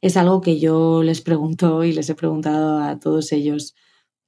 es 0.00 0.16
algo 0.16 0.40
que 0.40 0.58
yo 0.60 1.02
les 1.02 1.20
pregunto 1.20 1.84
y 1.84 1.92
les 1.92 2.08
he 2.10 2.14
preguntado 2.14 2.78
a 2.78 2.98
todos 2.98 3.32
ellos 3.32 3.74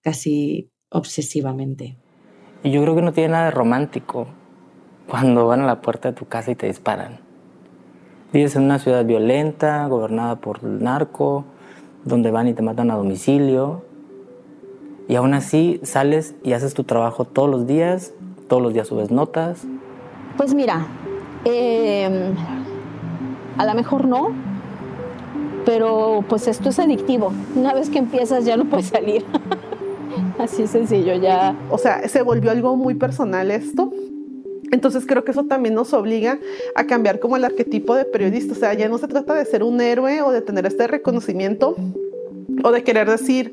casi 0.00 0.70
obsesivamente. 0.90 1.96
Y 2.62 2.70
yo 2.70 2.82
creo 2.82 2.94
que 2.94 3.02
no 3.02 3.12
tiene 3.12 3.30
nada 3.30 3.44
de 3.46 3.50
romántico 3.50 4.26
cuando 5.08 5.46
van 5.46 5.60
a 5.60 5.66
la 5.66 5.80
puerta 5.80 6.10
de 6.10 6.14
tu 6.14 6.26
casa 6.26 6.50
y 6.50 6.54
te 6.54 6.66
disparan. 6.66 7.20
Vives 8.32 8.56
en 8.56 8.64
una 8.64 8.78
ciudad 8.78 9.04
violenta, 9.04 9.86
gobernada 9.86 10.36
por 10.36 10.60
el 10.62 10.82
narco, 10.82 11.44
donde 12.04 12.30
van 12.30 12.48
y 12.48 12.54
te 12.54 12.62
matan 12.62 12.90
a 12.90 12.96
domicilio. 12.96 13.84
Y 15.08 15.14
aún 15.14 15.34
así 15.34 15.80
sales 15.84 16.34
y 16.42 16.52
haces 16.52 16.74
tu 16.74 16.84
trabajo 16.84 17.24
todos 17.24 17.48
los 17.48 17.66
días, 17.66 18.12
todos 18.48 18.62
los 18.62 18.74
días 18.74 18.88
subes 18.88 19.10
notas. 19.10 19.64
Pues 20.36 20.54
mira, 20.54 20.86
eh, 21.44 22.34
a 23.56 23.64
lo 23.64 23.74
mejor 23.74 24.06
no, 24.06 24.30
pero 25.64 26.24
pues 26.28 26.48
esto 26.48 26.70
es 26.70 26.78
adictivo. 26.78 27.32
Una 27.54 27.72
vez 27.74 27.90
que 27.90 27.98
empiezas 27.98 28.44
ya 28.44 28.56
no 28.56 28.64
puedes 28.64 28.86
salir. 28.86 29.24
Así 30.38 30.66
sencillo, 30.66 31.14
ya. 31.14 31.56
O 31.70 31.78
sea, 31.78 32.06
se 32.08 32.22
volvió 32.22 32.50
algo 32.50 32.76
muy 32.76 32.94
personal 32.94 33.50
esto. 33.50 33.92
Entonces 34.72 35.06
creo 35.06 35.24
que 35.24 35.30
eso 35.30 35.44
también 35.44 35.74
nos 35.74 35.94
obliga 35.94 36.38
a 36.74 36.86
cambiar 36.86 37.20
como 37.20 37.36
el 37.36 37.44
arquetipo 37.44 37.94
de 37.94 38.04
periodista. 38.04 38.52
O 38.52 38.56
sea, 38.56 38.74
ya 38.74 38.88
no 38.88 38.98
se 38.98 39.08
trata 39.08 39.34
de 39.34 39.44
ser 39.44 39.62
un 39.62 39.80
héroe 39.80 40.22
o 40.22 40.30
de 40.32 40.42
tener 40.42 40.66
este 40.66 40.86
reconocimiento 40.86 41.76
o 42.62 42.70
de 42.72 42.82
querer 42.82 43.08
decir 43.08 43.52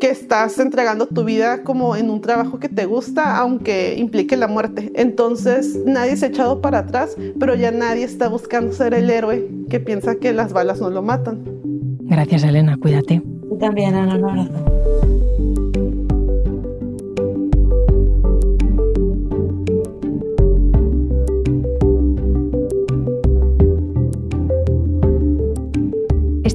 que 0.00 0.10
estás 0.10 0.58
entregando 0.58 1.06
tu 1.06 1.24
vida 1.24 1.62
como 1.62 1.96
en 1.96 2.10
un 2.10 2.20
trabajo 2.20 2.58
que 2.58 2.68
te 2.68 2.86
gusta, 2.86 3.36
aunque 3.38 3.96
implique 3.96 4.36
la 4.36 4.48
muerte. 4.48 4.92
Entonces 4.94 5.78
nadie 5.86 6.16
se 6.16 6.26
ha 6.26 6.28
echado 6.28 6.60
para 6.60 6.80
atrás, 6.80 7.16
pero 7.38 7.54
ya 7.54 7.70
nadie 7.70 8.04
está 8.04 8.28
buscando 8.28 8.72
ser 8.72 8.94
el 8.94 9.10
héroe 9.10 9.48
que 9.68 9.80
piensa 9.80 10.16
que 10.16 10.32
las 10.32 10.52
balas 10.52 10.80
no 10.80 10.90
lo 10.90 11.02
matan. 11.02 11.42
Gracias, 12.02 12.42
Elena. 12.42 12.76
Cuídate. 12.76 13.22
Tú 13.48 13.56
también, 13.58 13.94
Ana. 13.94 14.16
Un 14.16 14.24
abrazo. 14.24 14.99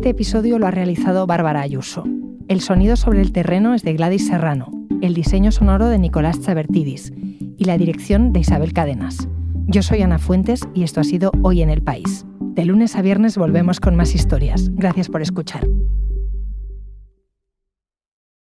Este 0.05 0.11
episodio 0.11 0.59
lo 0.59 0.67
ha 0.67 0.71
realizado 0.71 1.25
Bárbara 1.25 1.61
Ayuso. 1.61 2.03
El 2.47 2.61
sonido 2.61 2.95
sobre 2.95 3.21
el 3.21 3.31
terreno 3.31 3.73
es 3.73 3.81
de 3.81 3.93
Gladys 3.93 4.27
Serrano, 4.27 4.71
el 5.01 5.15
diseño 5.15 5.51
sonoro 5.51 5.87
de 5.87 5.97
Nicolás 5.97 6.39
Chabertidis 6.41 7.11
y 7.57 7.65
la 7.65 7.75
dirección 7.75 8.31
de 8.31 8.41
Isabel 8.41 8.71
Cadenas. 8.71 9.27
Yo 9.65 9.81
soy 9.81 10.03
Ana 10.03 10.19
Fuentes 10.19 10.61
y 10.75 10.83
esto 10.83 11.01
ha 11.01 11.03
sido 11.03 11.31
Hoy 11.41 11.63
en 11.63 11.71
el 11.71 11.81
País. 11.81 12.23
De 12.39 12.65
lunes 12.65 12.95
a 12.95 13.01
viernes 13.01 13.35
volvemos 13.35 13.79
con 13.79 13.95
más 13.95 14.13
historias. 14.13 14.69
Gracias 14.75 15.09
por 15.09 15.23
escuchar. 15.23 15.67